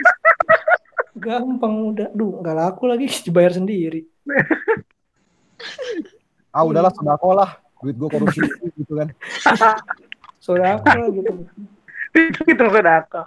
[1.24, 2.10] Gampang udah.
[2.16, 4.08] Duh nggak laku lagi dibayar sendiri.
[6.54, 7.60] Ah udahlah sodako lah.
[7.80, 8.42] Duit gue korupsi
[8.80, 9.08] gitu kan.
[9.46, 9.78] Lah
[11.14, 11.32] gitu.
[12.16, 13.22] Itu gitu aku.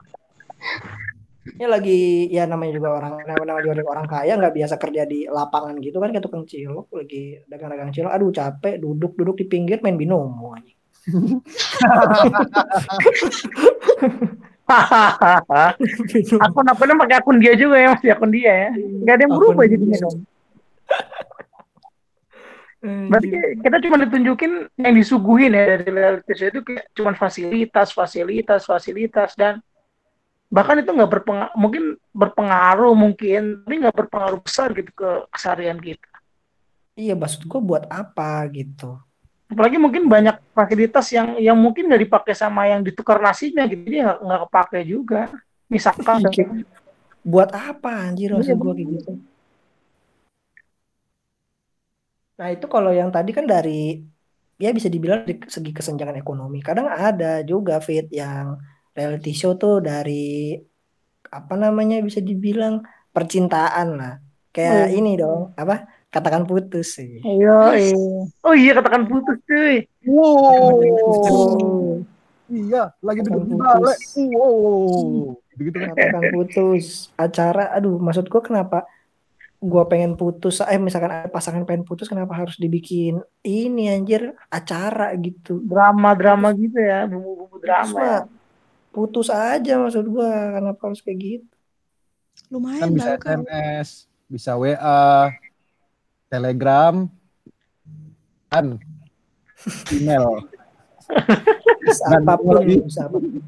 [1.43, 5.74] Ini lagi ya namanya juga orang namanya juga orang kaya nggak biasa kerja di lapangan
[5.83, 8.12] gitu kan kayak tukang cilok lagi dagang-dagang cilok.
[8.14, 10.55] Aduh capek duduk duduk di pinggir main binomo
[16.39, 18.70] akun akunnya pakai akun dia juga ya, masih akun dia ya.
[18.78, 20.22] Nggak ada yang berubah jadinya dong.
[22.83, 27.89] Berarti kayak kita cuma ditunjukin yang disuguhin ya dari reality show itu kayak cuma fasilitas,
[27.95, 29.62] fasilitas, fasilitas dan
[30.51, 36.11] bahkan itu nggak berpengaruh, mungkin berpengaruh mungkin, tapi nggak berpengaruh besar gitu ke keseharian kita.
[36.99, 38.99] Iya maksud gua buat apa gitu.
[39.47, 44.11] Apalagi mungkin banyak fasilitas yang yang mungkin nggak dipakai sama yang ditukar nasinya gitu, dia
[44.11, 45.30] nggak nggak kepake juga.
[45.70, 46.66] Misalkan Iya.
[47.22, 49.12] Buat apa anjir maksud gua kayak gitu.
[52.43, 54.03] Nah itu kalau yang tadi kan dari
[54.59, 56.59] ya bisa dibilang dari segi kesenjangan ekonomi.
[56.59, 58.59] Kadang ada juga fit yang
[58.99, 60.59] reality show tuh dari
[61.30, 62.82] apa namanya bisa dibilang
[63.14, 64.18] percintaan lah.
[64.51, 64.99] Kayak Oh.
[64.99, 65.86] ini dong, apa?
[66.11, 67.22] Katakan putus sih.
[67.22, 67.95] Ayo, eh.
[68.43, 69.86] Oh iya katakan putus cuy.
[70.03, 70.82] Wow.
[72.51, 73.97] Iya, lagi duduk balai.
[74.34, 75.38] Wow.
[75.57, 75.95] Gitu kan.
[75.95, 77.09] Katakan putus.
[77.14, 78.84] Acara, aduh maksud gua kenapa
[79.63, 85.15] gua pengen putus, eh misalkan ada pasangan pengen putus kenapa harus dibikin ini anjir acara
[85.17, 85.63] gitu.
[85.63, 88.01] Drama-drama gitu ya, bumbu-bumbu Putus drama.
[88.03, 88.19] ya.
[88.91, 91.47] putus aja maksud gua kenapa harus kayak gitu
[92.51, 93.39] Lumayan Kan bisa tau kan.
[93.41, 93.89] SMS,
[94.27, 95.33] bisa WA,
[96.27, 97.09] Telegram,
[98.49, 98.77] kan
[99.91, 100.45] email.
[101.81, 103.41] bisa Dan apa pun bisa apa pun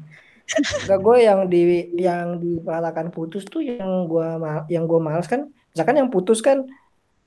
[0.79, 1.61] Enggak gue yang di
[1.95, 6.63] yang dikatakan putus tuh yang gua ma- yang gua males kan misalkan yang putus kan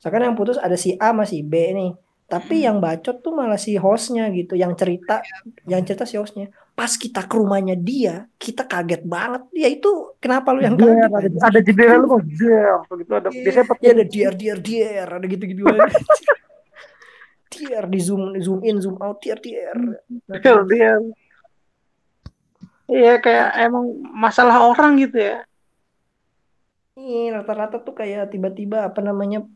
[0.01, 1.92] misalkan yang putus ada si A sama si B nih
[2.28, 5.20] tapi yang bacot tuh malah si hostnya gitu yang cerita
[5.64, 10.53] yang cerita si hostnya pas kita ke rumahnya dia kita kaget banget dia itu kenapa
[10.53, 11.42] lu yang Iya, kaget ada, anjing?
[11.44, 13.42] ada jendela lu kok jel gitu ada Iya.
[13.44, 15.88] biasanya Dia ada diar diar diar ada gitu gitu aja.
[17.49, 19.78] diar di zoom di zoom in zoom out diar diar.
[20.38, 20.92] jel dia.
[22.88, 23.84] Iya kayak emang
[24.16, 25.44] masalah orang gitu ya.
[26.99, 29.46] Ini rata-rata tuh kayak tiba-tiba apa namanya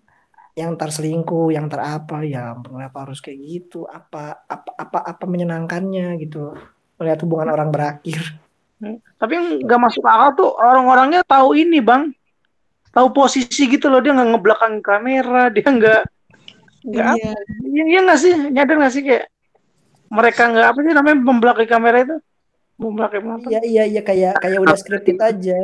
[0.54, 3.82] yang terselingkuh, yang terapa, ya ampun, kenapa harus kayak gitu?
[3.88, 6.54] Apa apa apa apa menyenangkannya gitu?
[7.02, 8.38] Melihat hubungan orang berakhir.
[9.18, 12.14] Tapi yang nggak masuk akal tuh orang-orangnya tahu ini bang,
[12.94, 16.02] tahu posisi gitu loh dia nggak ngebelakang kamera, dia nggak
[16.86, 17.30] nggak Iya.
[17.34, 17.50] apa?
[17.66, 19.26] Iya iya nggak sih nyadar nggak sih kayak
[20.12, 22.16] mereka nggak apa sih namanya membelakangi kamera itu,
[22.78, 23.48] membelakangi penonton.
[23.50, 25.58] Iya iya iya kayak kayak udah scripted aja.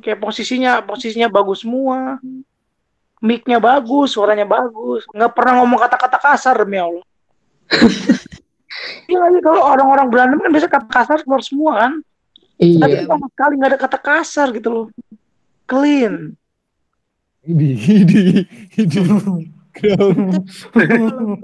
[0.00, 2.16] Kayak posisinya posisinya bagus semua,
[3.20, 7.04] mic-nya bagus, suaranya bagus, nggak pernah ngomong kata-kata kasar demi Allah.
[9.06, 11.92] Iya lagi kalau orang-orang Belanda kan biasa kata kasar keluar semua kan.
[12.58, 13.06] Tapi Iya.
[13.06, 14.86] sama sekali nggak ada kata kasar gitu loh.
[15.64, 16.34] Clean.
[17.44, 18.22] Idi, idi,
[18.74, 19.00] idi.
[19.74, 20.46] Ground.
[20.70, 21.34] kalau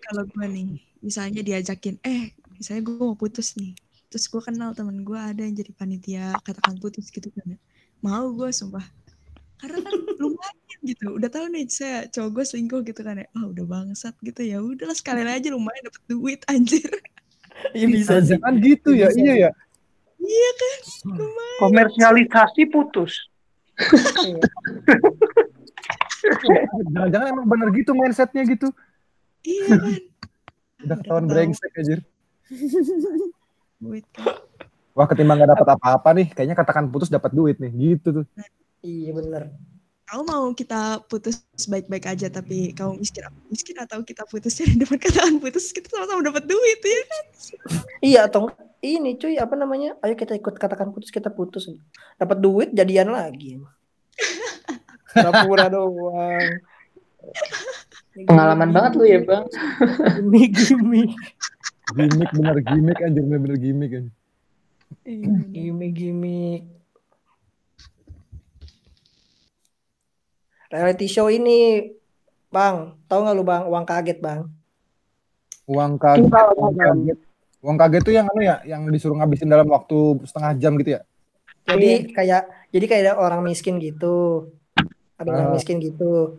[0.00, 3.76] kalau gue nih misalnya diajakin eh misalnya gue mau putus nih
[4.08, 7.58] terus gue kenal temen gue ada yang jadi panitia katakan putus gitu kan ya.
[8.00, 8.84] Mau gue sumpah
[9.56, 13.50] karena kan lumayan gitu udah tahu nih saya cowok gue selingkuh gitu kan ya oh
[13.50, 16.88] udah bangsat gitu ya udahlah sekalian aja lumayan dapet duit anjir
[17.72, 18.36] Iya bisa sih.
[18.36, 19.50] Jangan gitu ya, Bisa iya ya.
[20.20, 20.78] iya kan
[21.08, 23.12] lumayan Komersialisasi putus.
[26.92, 28.68] Jangan-jangan emang bener gitu mindsetnya gitu.
[29.40, 29.94] iya kan
[30.84, 31.32] Udah ketahuan tahu.
[31.32, 32.00] brengsek anjir.
[33.76, 34.24] duit kan
[34.96, 38.24] Wah ketimbang gak dapat apa-apa nih, kayaknya katakan putus dapat duit nih, gitu tuh.
[38.80, 39.52] Iya bener.
[40.06, 45.02] kau mau kita putus baik-baik aja tapi kau miskin miskin atau kita putus jadi dapat
[45.02, 47.24] katakan putus kita sama-sama dapat duit ya kan
[47.98, 48.46] Iya atau
[48.86, 49.98] ini cuy apa namanya?
[50.06, 51.66] Ayo kita ikut katakan putus kita putus.
[52.22, 53.58] Dapat duit jadian lagi.
[55.10, 56.62] Pura-pura doang.
[58.14, 59.50] Pengalaman banget lu ya, Bang.
[60.22, 61.10] Gimik gimik.
[61.98, 64.14] Gimik bener gimik anjir, bener-bener gimik anjir.
[65.54, 66.62] Gimik gimik.
[70.66, 71.94] Reality show ini
[72.50, 74.50] Bang, tahu nggak lu Bang, uang kaget Bang?
[75.70, 77.18] Uang kaget, uang kaget.
[77.62, 81.00] Uang kaget tuh yang anu ya, yang disuruh ngabisin dalam waktu setengah jam gitu ya.
[81.66, 84.50] Jadi kayak jadi kayak ada orang miskin gitu.
[85.18, 85.54] Ada orang Ah.
[85.54, 86.38] miskin gitu.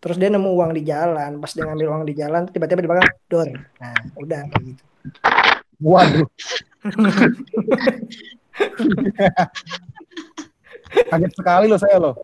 [0.00, 3.12] Terus dia nemu uang di jalan, pas dia ngambil uang di jalan tiba-tiba di belakang
[3.28, 3.48] dor.
[3.80, 4.82] Nah, udah kayak gitu.
[5.80, 6.28] Waduh.
[11.10, 12.14] kaget sekali loh saya loh.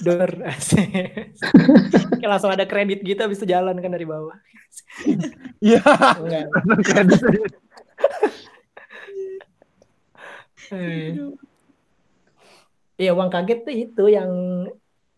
[0.00, 0.30] Dor.
[2.16, 4.36] Kayak langsung ada kredit gitu habis itu jalan kan dari bawah.
[5.60, 5.82] Iya,
[6.18, 6.46] Enggak.
[6.52, 7.44] langsung kredit aja.
[13.02, 14.30] Iya uang kaget tuh itu yang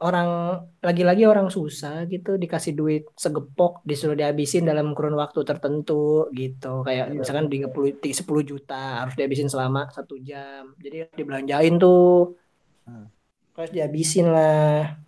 [0.05, 6.85] orang lagi-lagi orang susah gitu dikasih duit segepok disuruh dihabisin dalam kurun waktu tertentu gitu
[6.85, 7.25] kayak Iya.
[7.25, 12.37] misalkan 30 ti- 10 juta harus dihabisin selama satu jam jadi dibelanjain tuh
[12.85, 13.09] Hmm.
[13.57, 15.01] terus dihabisin lah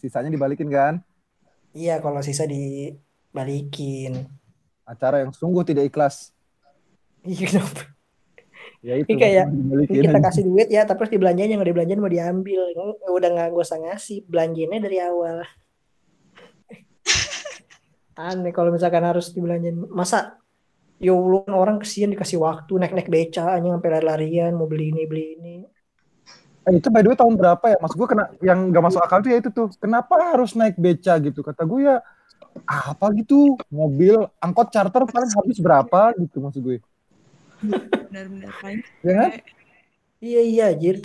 [0.00, 1.04] sisanya dibalikin kan.
[1.76, 4.24] iya kalau sisa dibalikin
[4.82, 6.32] Acara yang sungguh tidak ikhlas.
[7.20, 7.92] iya kenapa?
[8.78, 9.10] Ya itu.
[9.10, 9.50] Ini kayak-
[9.90, 12.60] kita kasih duit ya tapi terus dibelanjain yang nggak dibelanjain mau diambil
[13.10, 15.42] udah nggak gue usah ngasih belanjainnya dari awal
[18.18, 20.38] aneh kalau misalkan harus dibelanjain masa
[20.98, 25.56] ya orang kesian dikasih waktu naik-naik beca aja sampai lari-larian mau beli ini beli ini
[26.68, 27.76] Eh, itu by the way tahun berapa ya?
[27.80, 29.72] Maksud gue kena yang gak masuk akal tuh ya itu tuh.
[29.80, 31.40] Kenapa harus naik beca gitu?
[31.40, 31.96] Kata gue ya
[32.68, 36.76] apa gitu mobil angkot charter paling habis berapa gitu maksud gue.
[37.60, 39.30] Benar-benar paling Ya kan?
[40.18, 40.96] iya iya anjir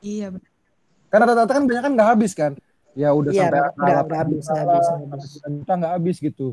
[0.00, 0.48] iya benar
[1.10, 2.52] Karena rata-rata kan banyak kan nggak habis kan.
[2.94, 5.22] Ya udah Iya, sampai nggak- nggak habis, juta habis, habis.
[5.34, 6.46] sembilan juta nggak habis gitu.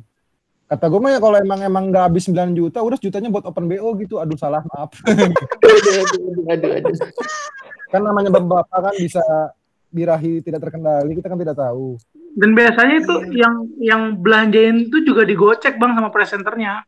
[0.66, 3.66] Kata gue mah ya kalau emang emang nggak habis 9 juta, udah jutanya buat open
[3.66, 4.18] BO gitu.
[4.18, 4.98] Aduh salah maaf.
[5.08, 6.94] Aduh, aduh, aduh, aduh.
[7.88, 9.22] kan namanya bapak kan bisa
[9.88, 11.96] birahi tidak terkendali, kita kan tidak tahu.
[12.34, 16.82] Dan biasanya itu yang yang belanjain itu juga digocek bang sama presenternya.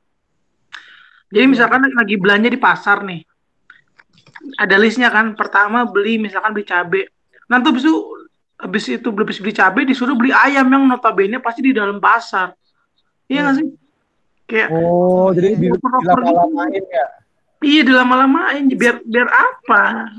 [1.30, 3.22] Jadi misalkan lagi belanja di pasar nih,
[4.58, 5.38] ada listnya kan.
[5.38, 7.14] Pertama beli misalkan beli cabe.
[7.46, 7.96] Nanti habis itu
[8.60, 12.58] habis itu beli beli cabe disuruh beli ayam yang notabene pasti di dalam pasar.
[13.30, 13.68] Iya nggak sih?
[14.50, 16.26] Kayak Oh, jadi di, Proper-proper gitu.
[16.26, 17.06] dilama-lamain ya.
[17.62, 20.10] iya dilama-lamain biar biar apa?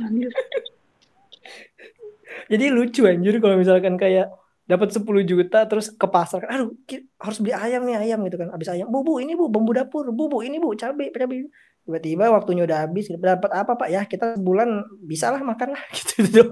[2.50, 4.30] jadi lucu anjir kalau misalkan kayak
[4.70, 6.70] dapat 10 juta terus ke pasar kan aduh
[7.18, 10.06] harus beli ayam nih ayam gitu kan habis ayam bu bu ini bu bumbu dapur
[10.14, 11.50] bu bu ini bu cabai cabai
[11.82, 16.46] tiba-tiba waktunya udah habis dapat apa pak ya kita sebulan bisa lah makan lah gitu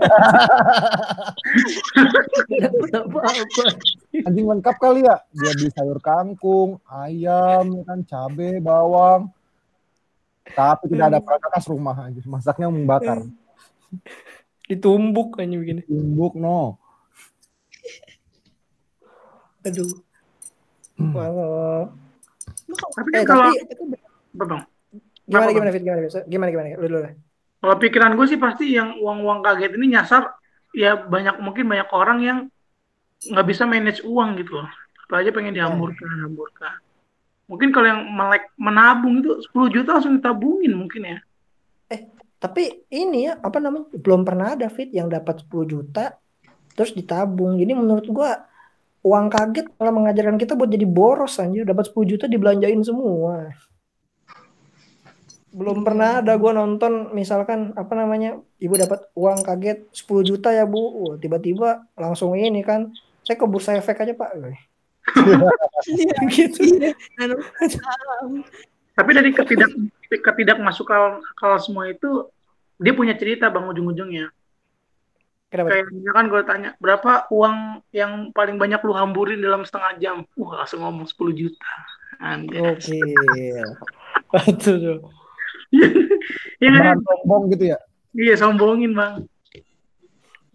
[4.18, 5.20] Anjing lengkap kali ya.
[5.30, 9.30] Dia beli sayur kangkung, ayam, ya kan cabe, bawang.
[10.48, 12.24] Tapi tidak ada perangkas rumah anjir.
[12.26, 13.24] Masaknya membakar.
[14.68, 16.76] ditumbuk aja begini Tumbuk no.
[19.68, 19.90] Aduh.
[20.98, 21.12] Hmm.
[21.14, 21.86] Wah,
[22.68, 23.96] Tapi eh kan kalau tapi
[24.34, 24.62] apa bang?
[25.28, 27.08] gimana gimana Fit gimana gimana gimana lu dulu.
[27.58, 30.30] Kalau pikiran gue sih pasti yang uang-uang kaget ini nyasar
[30.72, 32.38] ya banyak mungkin banyak orang yang
[33.28, 34.68] nggak bisa manage uang gitu loh.
[35.08, 36.76] Apa aja pengen dihamburkan, hamburkan.
[37.48, 41.18] Mungkin kalau yang melek menabung itu 10 juta langsung ditabungin mungkin ya.
[42.38, 46.14] Tapi ini ya apa namanya belum pernah ada Fit yang dapat 10 juta
[46.78, 47.58] terus ditabung.
[47.58, 48.46] Jadi menurut gua
[49.02, 51.64] uang kaget malah mengajarkan kita buat jadi boros anjir.
[51.64, 53.54] Dapat 10 juta dibelanjain semua.
[55.48, 60.68] Belum pernah ada gua nonton misalkan apa namanya ibu dapat uang kaget 10 juta ya
[60.68, 61.16] bu.
[61.18, 62.92] Tiba-tiba langsung ini kan
[63.24, 64.30] saya ke bursa efek aja pak.
[66.34, 66.60] Gitu.
[66.76, 68.44] Iya, nanam saham.
[68.92, 69.72] Tapi dari ketidak
[70.10, 72.26] ketidak masuk akal, akal semua itu
[72.82, 74.34] dia punya cerita bang ujung-ujungnya.
[75.48, 77.56] Kenapa Kayak misalkan gue tanya berapa uang
[77.92, 80.16] yang paling banyak lu hamburin dalam setengah jam?
[80.36, 81.72] Wah langsung ngomong 10 juta.
[82.18, 82.76] Anjir.
[82.76, 82.98] oke
[84.32, 84.98] Betul tuh.
[86.58, 86.98] Iya kan?
[86.98, 87.78] Sombong gitu ya.
[88.18, 89.14] Iya sombongin bang.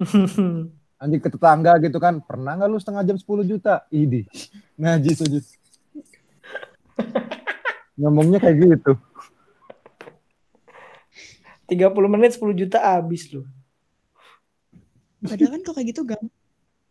[1.01, 2.19] Anjing ke tetangga gitu kan.
[2.19, 3.87] Pernah nggak lu setengah jam 10 juta?
[3.87, 4.27] Idi.
[4.75, 5.39] Najis aja.
[7.95, 8.99] Ngomongnya kayak gitu.
[11.71, 13.47] 30 menit 10 juta habis loh
[15.23, 16.41] Padahal kan kalau kayak gitu gampang.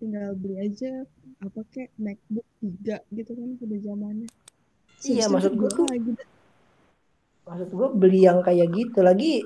[0.01, 1.07] Tinggal beli aja
[1.39, 4.29] apa kayak MacBook 3 gitu kan pada zamannya.
[5.03, 6.11] Iya, maksud gua gua tuh- lagi
[7.43, 9.43] maksud gue beli yang kayak gitu lagi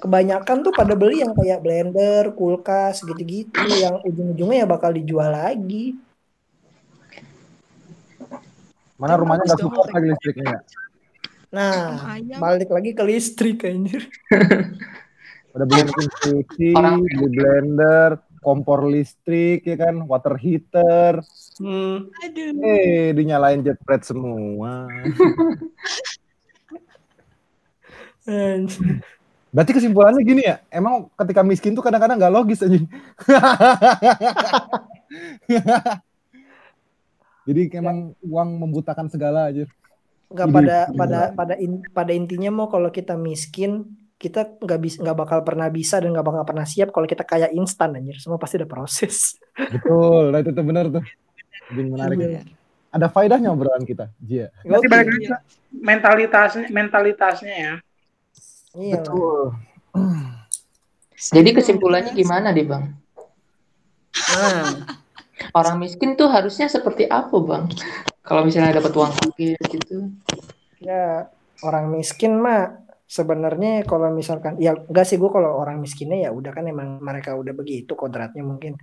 [0.00, 5.96] kebanyakan tuh pada beli yang kayak blender, kulkas gitu-gitu yang ujung-ujungnya ya bakal dijual lagi.
[8.96, 10.64] Mana rumahnya nggak support lagi listriknya.
[11.52, 14.08] Nah, balik lagi ke listrik anjir.
[15.52, 21.20] Udah beli mesin cuci, beli blender, kompor listrik ya kan, water heater.
[21.60, 22.08] Hmm.
[22.08, 22.56] Aduh.
[22.64, 24.88] Eh, dinyalain jetpret semua.
[29.52, 32.80] Berarti kesimpulannya gini ya, emang ketika miskin tuh kadang-kadang nggak logis aja.
[37.42, 39.68] Jadi emang uang membutakan segala aja.
[40.32, 43.84] Nggak Ide- pada pada pada in- pada intinya mau kalau kita miskin
[44.22, 47.50] kita nggak bisa nggak bakal pernah bisa dan nggak bakal pernah siap kalau kita kaya
[47.50, 49.34] instan anjir semua pasti ada proses
[49.74, 51.04] Betul, nah itu tuh benar tuh.
[51.72, 52.16] Lebih menarik.
[52.16, 52.42] Iya.
[52.92, 54.08] Ada faedahnya obrolan kita.
[54.20, 54.52] Jia.
[54.64, 54.92] Nanti Oke.
[54.92, 55.26] balik lagi
[55.72, 57.74] mentalitasnya, mentalitasnya ya.
[58.76, 59.00] iya.
[59.00, 59.56] Betul.
[61.22, 62.84] Jadi kesimpulannya gimana deh bang?
[64.12, 64.84] nah
[65.56, 67.64] Orang miskin tuh harusnya seperti apa bang?
[68.24, 69.96] Kalau misalnya dapat uang kecil gitu.
[70.82, 71.30] ya
[71.62, 72.74] orang miskin mah
[73.12, 77.36] sebenarnya kalau misalkan ya enggak sih gue kalau orang miskinnya ya udah kan emang mereka
[77.36, 78.80] udah begitu kodratnya mungkin.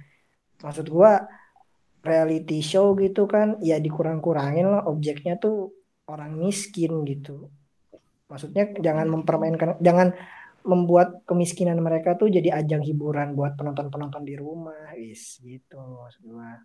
[0.62, 1.26] Maksud gua
[2.06, 5.74] reality show gitu kan ya dikurang-kurangin lah objeknya tuh
[6.06, 7.50] orang miskin gitu.
[8.30, 10.14] Maksudnya jangan mempermainkan jangan
[10.62, 16.62] membuat kemiskinan mereka tuh jadi ajang hiburan buat penonton-penonton di rumah wis gitu maksud gua.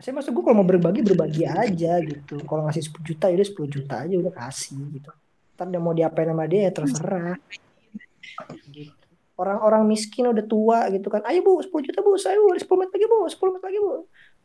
[0.00, 2.40] Saya maksud gue kalau mau berbagi berbagi aja gitu.
[2.48, 5.12] Kalau ngasih 10 juta ya udah 10 juta aja udah kasih gitu
[5.60, 7.36] ntar dia mau diapain sama dia ya terserah
[8.72, 8.96] gitu.
[9.36, 12.92] orang-orang miskin udah tua gitu kan ayo bu 10 juta bu saya bu 10 menit
[12.96, 13.92] lagi bu 10 menit lagi bu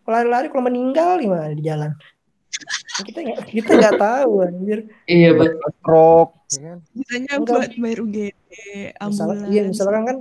[0.03, 1.95] kalau lari-lari kalau meninggal gimana di jalan
[3.07, 5.55] kita nggak kita nggak tahu anjir Iya bang.
[5.79, 6.79] Stroke, ya kan?
[6.95, 7.37] Enggak.
[7.47, 9.51] buat bayar UGD, Misal, ambulans.
[9.51, 10.17] iya misalkan kan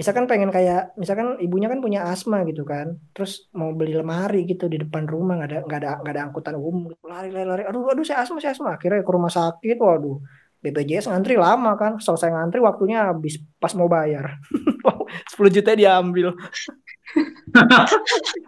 [0.00, 4.64] misalkan pengen kayak misalkan ibunya kan punya asma gitu kan terus mau beli lemari gitu
[4.64, 7.04] di depan rumah nggak ada nggak ada nggak ada angkutan umum gitu.
[7.04, 7.62] lari lari lari.
[7.68, 8.80] Aduh aduh saya asma saya asma.
[8.80, 10.16] Akhirnya ke rumah sakit waduh.
[10.64, 14.40] BPJS ngantri lama kan selesai ngantri waktunya habis pas mau bayar.
[15.36, 16.32] 10 juta diambil.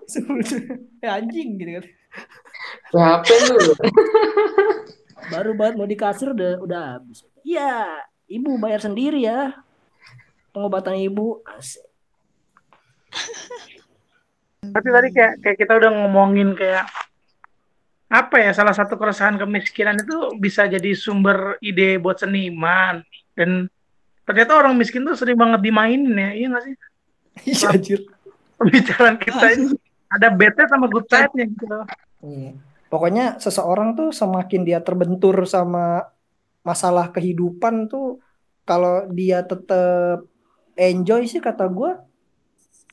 [0.08, 0.72] 10 juta.
[1.04, 1.84] Ya anjing gitu kan.
[2.96, 3.56] Berapa lu?
[5.22, 7.28] baru banget mau di kasir udah udah habis.
[7.44, 8.00] Iya
[8.32, 9.52] ibu bayar sendiri ya
[10.52, 11.84] pengobatan ibu Asik.
[14.62, 16.86] Tapi tadi kayak kayak kita udah ngomongin kayak
[18.12, 23.00] apa ya salah satu keresahan kemiskinan itu bisa jadi sumber ide buat seniman
[23.32, 23.72] dan
[24.28, 26.76] ternyata orang miskin tuh sering banget dimainin ya iya nggak sih
[27.48, 28.00] Iya, anjir
[28.60, 29.66] pembicaraan kita ini
[30.12, 31.86] ada bad side sama good side-nya gitu loh.
[32.20, 32.52] Iya.
[32.92, 36.04] Pokoknya seseorang tuh semakin dia terbentur sama
[36.60, 38.20] masalah kehidupan tuh
[38.68, 40.28] kalau dia tetap
[40.74, 42.00] enjoy sih kata gua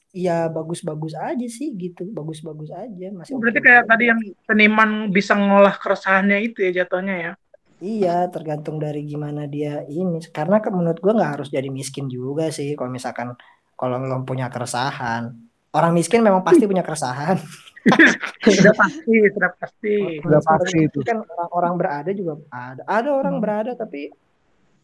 [0.10, 5.38] ya bagus-bagus aja sih gitu bagus-bagus aja masih Berarti oke kayak tadi yang seniman bisa
[5.38, 7.32] ngolah keresahannya itu ya jatuhnya ya.
[7.80, 12.74] iya tergantung dari gimana dia ini karena menurut gua nggak harus jadi miskin juga sih
[12.74, 13.38] kalau misalkan
[13.78, 15.30] kalau belum punya keresahan
[15.72, 17.38] orang miskin memang pasti punya keresahan.
[18.44, 19.96] Sudah pasti, sudah pasti.
[20.20, 21.00] Udah pasti itu.
[21.00, 22.84] kan orang-orang berada juga ada.
[22.84, 23.44] Ada orang Hmm.
[23.44, 24.12] berada tapi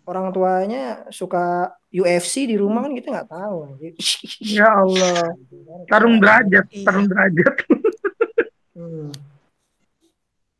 [0.05, 3.57] orang tuanya suka UFC di rumah kan kita nggak tahu.
[4.41, 5.33] Ya Allah.
[5.89, 6.83] Tarung derajat, Iya.
[6.85, 7.55] tarung derajat.
[8.75, 9.09] Hmm.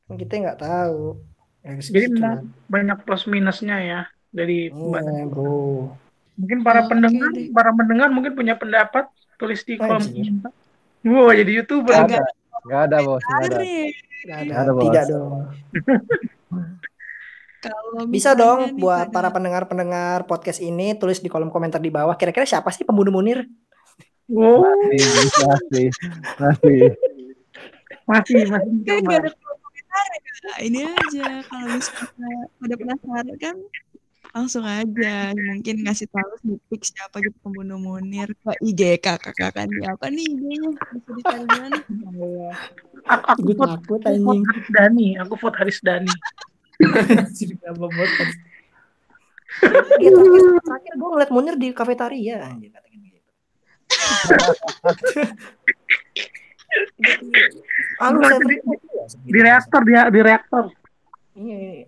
[0.08, 1.20] Kan kita nggak tahu.
[1.66, 2.16] Ya, Jadi gitu.
[2.22, 5.92] memang banyak plus minusnya ya dari Iya, bro.
[6.36, 9.08] mungkin para Oke pendengar, para pendengar mungkin punya pendapat
[9.40, 10.52] tulis di kolom komentar.
[11.06, 11.96] Wow, jadi youtuber.
[12.06, 12.26] Kagak.
[12.66, 13.58] Gak ada bos, gak ada.
[14.26, 14.84] Nggak ada, ada, Bos.
[14.90, 15.32] tidak dong.
[17.66, 21.90] Kalau Bisa dong nih buat pada- para pendengar-pendengar podcast ini tulis di kolom komentar di
[21.90, 22.14] bawah.
[22.14, 23.44] Kira-kira siapa sih pembunuh Munir?
[24.26, 25.06] Wow, Masih,
[25.40, 25.88] masih,
[26.36, 26.80] masih.
[28.06, 30.06] masih masih kan gak ada komentar
[30.46, 33.56] ya ini aja kalau misalnya pada penasaran kan
[34.30, 36.30] langsung aja mungkin ngasih tahu
[36.70, 41.58] peek siapa gitu pembunuh Munir ke IG kakak kakaknya apa nih IG-nya bisa dicari di
[41.58, 41.78] mana
[43.06, 44.42] Aku, aku takut aku vote.
[44.44, 46.14] Haris Dani, aku vote Haris Dani.
[49.96, 53.20] Dia terakhir, terakhir gue ngeliat Munir di kafetaria anjir katanya gitu.
[58.04, 58.60] Anu di-
[59.32, 60.76] Di reaktor dia, di reaktor.
[61.40, 61.88] Iya.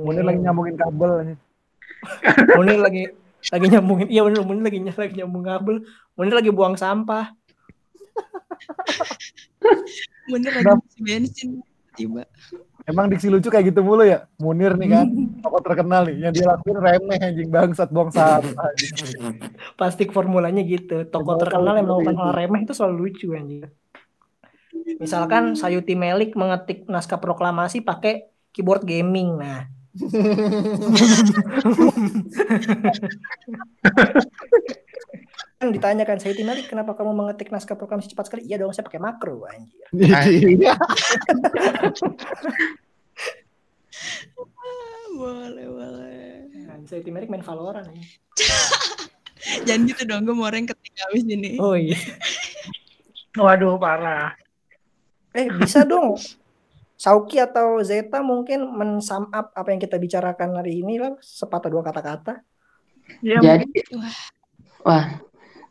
[0.00, 1.36] Munir lagi nyambungin kabel.
[2.56, 3.04] Munir lagi
[3.48, 5.76] lagi nyambungin iya bener Munir lagi lagi nyambung kabel
[6.16, 7.32] Munir lagi buang sampah
[10.28, 10.68] Munir lagi
[11.00, 11.64] bensin
[11.96, 12.28] tiba
[12.90, 14.26] Emang diksi lucu kayak gitu mulu ya?
[14.42, 15.06] Munir nih kan,
[15.46, 16.26] tokoh terkenal nih.
[16.26, 18.66] Yang dia lakuin remeh anjing bangsat buang sampah.
[18.74, 19.38] anjing.
[19.78, 22.24] plastik formulanya gitu toko Betul, terkenal yang melakukan betul.
[22.24, 23.70] hal remeh itu selalu lucu anjir
[25.00, 29.64] misalkan Sayuti Melik mengetik naskah proklamasi pakai keyboard gaming nah
[35.60, 38.96] kan ditanyakan Sayuti Melik kenapa kamu mengetik naskah proklamasi cepat sekali iya dong saya pakai
[38.96, 39.84] makro anjir
[40.56, 40.72] Iya.
[45.20, 48.08] Boleh boleh nah, Sayuti Melik main Valorant anjir.
[49.68, 52.00] jangan gitu dong gue mau orang ketika abis ini oh iya
[53.38, 54.34] Waduh, parah.
[55.30, 56.18] Eh bisa dong.
[56.98, 61.86] Sauki atau Zeta mungkin mensum up apa yang kita bicarakan hari ini lah sepatah dua
[61.86, 62.42] kata-kata.
[63.22, 64.18] Ya, Jadi, Wah.
[64.82, 65.06] wah,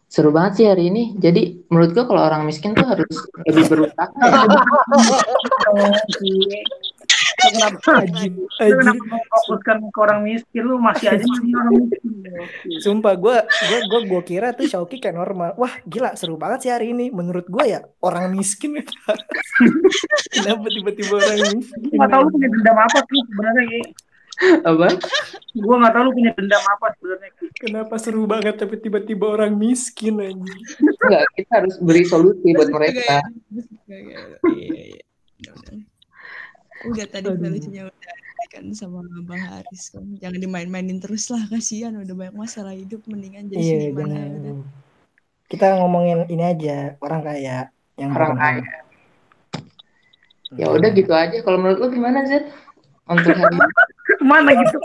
[0.10, 1.14] seru banget sih hari ini.
[1.16, 3.14] Jadi, menurut gua kalau orang miskin tuh harus
[3.45, 4.10] lebih berusaha.
[7.39, 8.36] Kenapa Anjing.
[8.60, 10.62] kenapa mau fokuskan ke orang miskin?
[10.64, 12.12] Lu masih aja orang miskin.
[12.84, 15.55] Sumpah gue gua, gua, gua kira tuh Sauki kayak normal.
[15.55, 17.12] Wah gila seru banget sih hari ini.
[17.12, 18.76] Menurut gue ya orang miskin.
[20.36, 21.80] Kenapa tiba-tiba orang miskin?
[21.88, 23.82] Gue gak tau lu punya dendam apa sih sebenarnya.
[24.64, 24.88] Apa?
[25.52, 27.32] Gue gak tau lu punya dendam apa sebenarnya.
[27.60, 30.62] Kenapa seru banget tapi tiba-tiba orang miskin anjing.
[30.80, 33.20] Enggak, kita harus beri solusi buat mereka.
[33.90, 35.10] Iya, iya.
[35.44, 35.54] Udah,
[36.88, 37.06] udah.
[37.10, 38.14] Tadi solusinya udah
[38.50, 40.06] kan sama Bang Haris kan.
[40.18, 44.42] Jangan dimain-mainin terus lah kasihan udah banyak masalah hidup mendingan jadi Iya seniman aja udah.
[44.42, 44.58] jangan.
[45.50, 47.58] Kita ngomongin ini aja orang kaya
[47.98, 48.66] yang Orang kaya.
[50.58, 51.38] Ya udah gitu aja.
[51.46, 52.50] Kalau menurut lu gimana, Zed?
[53.10, 53.57] Untuk hari?
[54.22, 54.78] Mana gitu?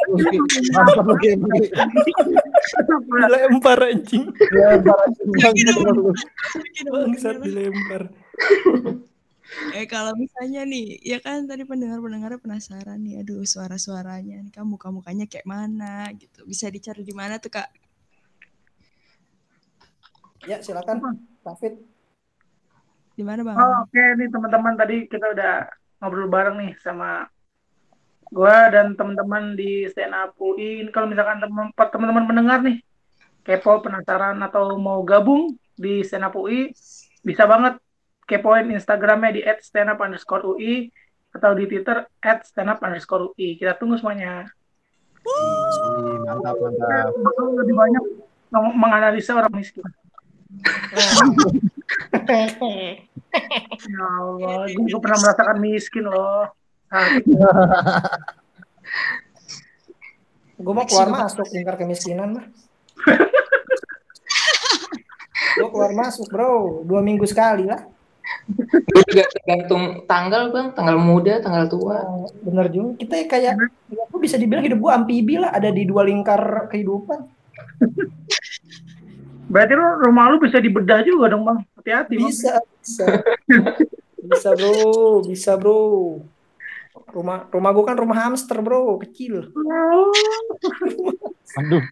[3.05, 4.25] Dilempar anjing.
[4.53, 5.55] Ya, bangsat.
[6.89, 8.03] Bangsat dilempar.
[9.77, 15.05] Eh kalau misalnya nih, ya kan tadi pendengar-pendengar penasaran nih, aduh suara-suaranya nih, kamu kamu
[15.05, 16.49] mukanya kayak mana gitu.
[16.49, 17.69] Bisa dicari di mana tuh Kak?
[20.49, 21.77] Ya silakan David.
[23.15, 23.57] Di mana Bang?
[23.61, 25.69] Oh, Oke nih teman-teman tadi kita udah
[26.03, 27.29] ngobrol bareng nih sama
[28.35, 30.83] gua dan teman-teman di stand up UI.
[30.83, 32.83] Ini Kalau misalkan teman- teman-teman mendengar nih
[33.47, 36.75] kepo penasaran atau mau gabung di stand up UI,
[37.23, 37.79] bisa banget
[38.27, 40.91] kepoin Instagramnya di @standup underscore UI
[41.31, 42.11] atau di Twitter
[42.43, 43.55] @standup underscore UI.
[43.55, 44.51] Kita tunggu semuanya.
[46.27, 47.15] Mantap, mantap.
[47.15, 48.05] Bakal lebih banyak
[48.51, 49.85] meng- menganalisa orang miskin.
[53.85, 56.49] Ya Allah, gue pernah merasakan miskin loh.
[60.55, 62.47] Gue mau keluar masuk lingkar kemiskinan mah.
[65.59, 67.83] Gue keluar masuk bro, dua minggu sekali lah.
[68.49, 70.75] Itu juga tergantung tanggal, Bang.
[70.75, 72.03] Tanggal muda, tanggal tua.
[72.03, 72.99] Oh, bener juga.
[72.99, 73.55] Kita ya kayak,
[73.91, 77.31] ya, aku bisa dibilang hidup gue amfibi lah, ada di dua lingkar kehidupan.
[79.47, 81.59] Berarti lu rumah lu bisa dibedah juga dong bang.
[81.79, 82.27] Hati-hati bang.
[82.33, 83.07] Bisa, bisa,
[84.19, 86.19] bisa bro, bisa bro.
[87.11, 89.45] Rumah rumah gue kan rumah hamster bro, kecil.
[91.61, 91.85] Aduh,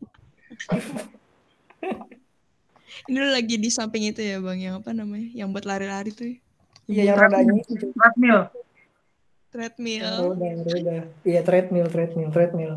[3.10, 5.28] Ini lu lagi di samping itu ya bang, yang apa namanya?
[5.34, 6.38] Yang buat lari-lari tuh.
[6.86, 7.90] Iya yang rodanya itu.
[7.90, 8.40] Treadmill.
[9.52, 10.10] Treadmill.
[10.32, 10.96] Roda, roda.
[11.26, 12.74] Iya treadmill, treadmill, treadmill.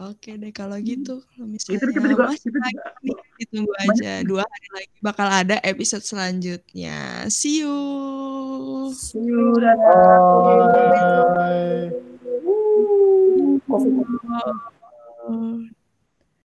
[0.00, 1.20] Oke deh kalau gitu.
[1.34, 4.96] Kalau misalnya Itu kita juga masih kita lagi juga nih, ditunggu aja dua hari lagi
[5.02, 7.26] bakal ada episode selanjutnya.
[7.28, 7.74] See you.
[8.60, 9.20] See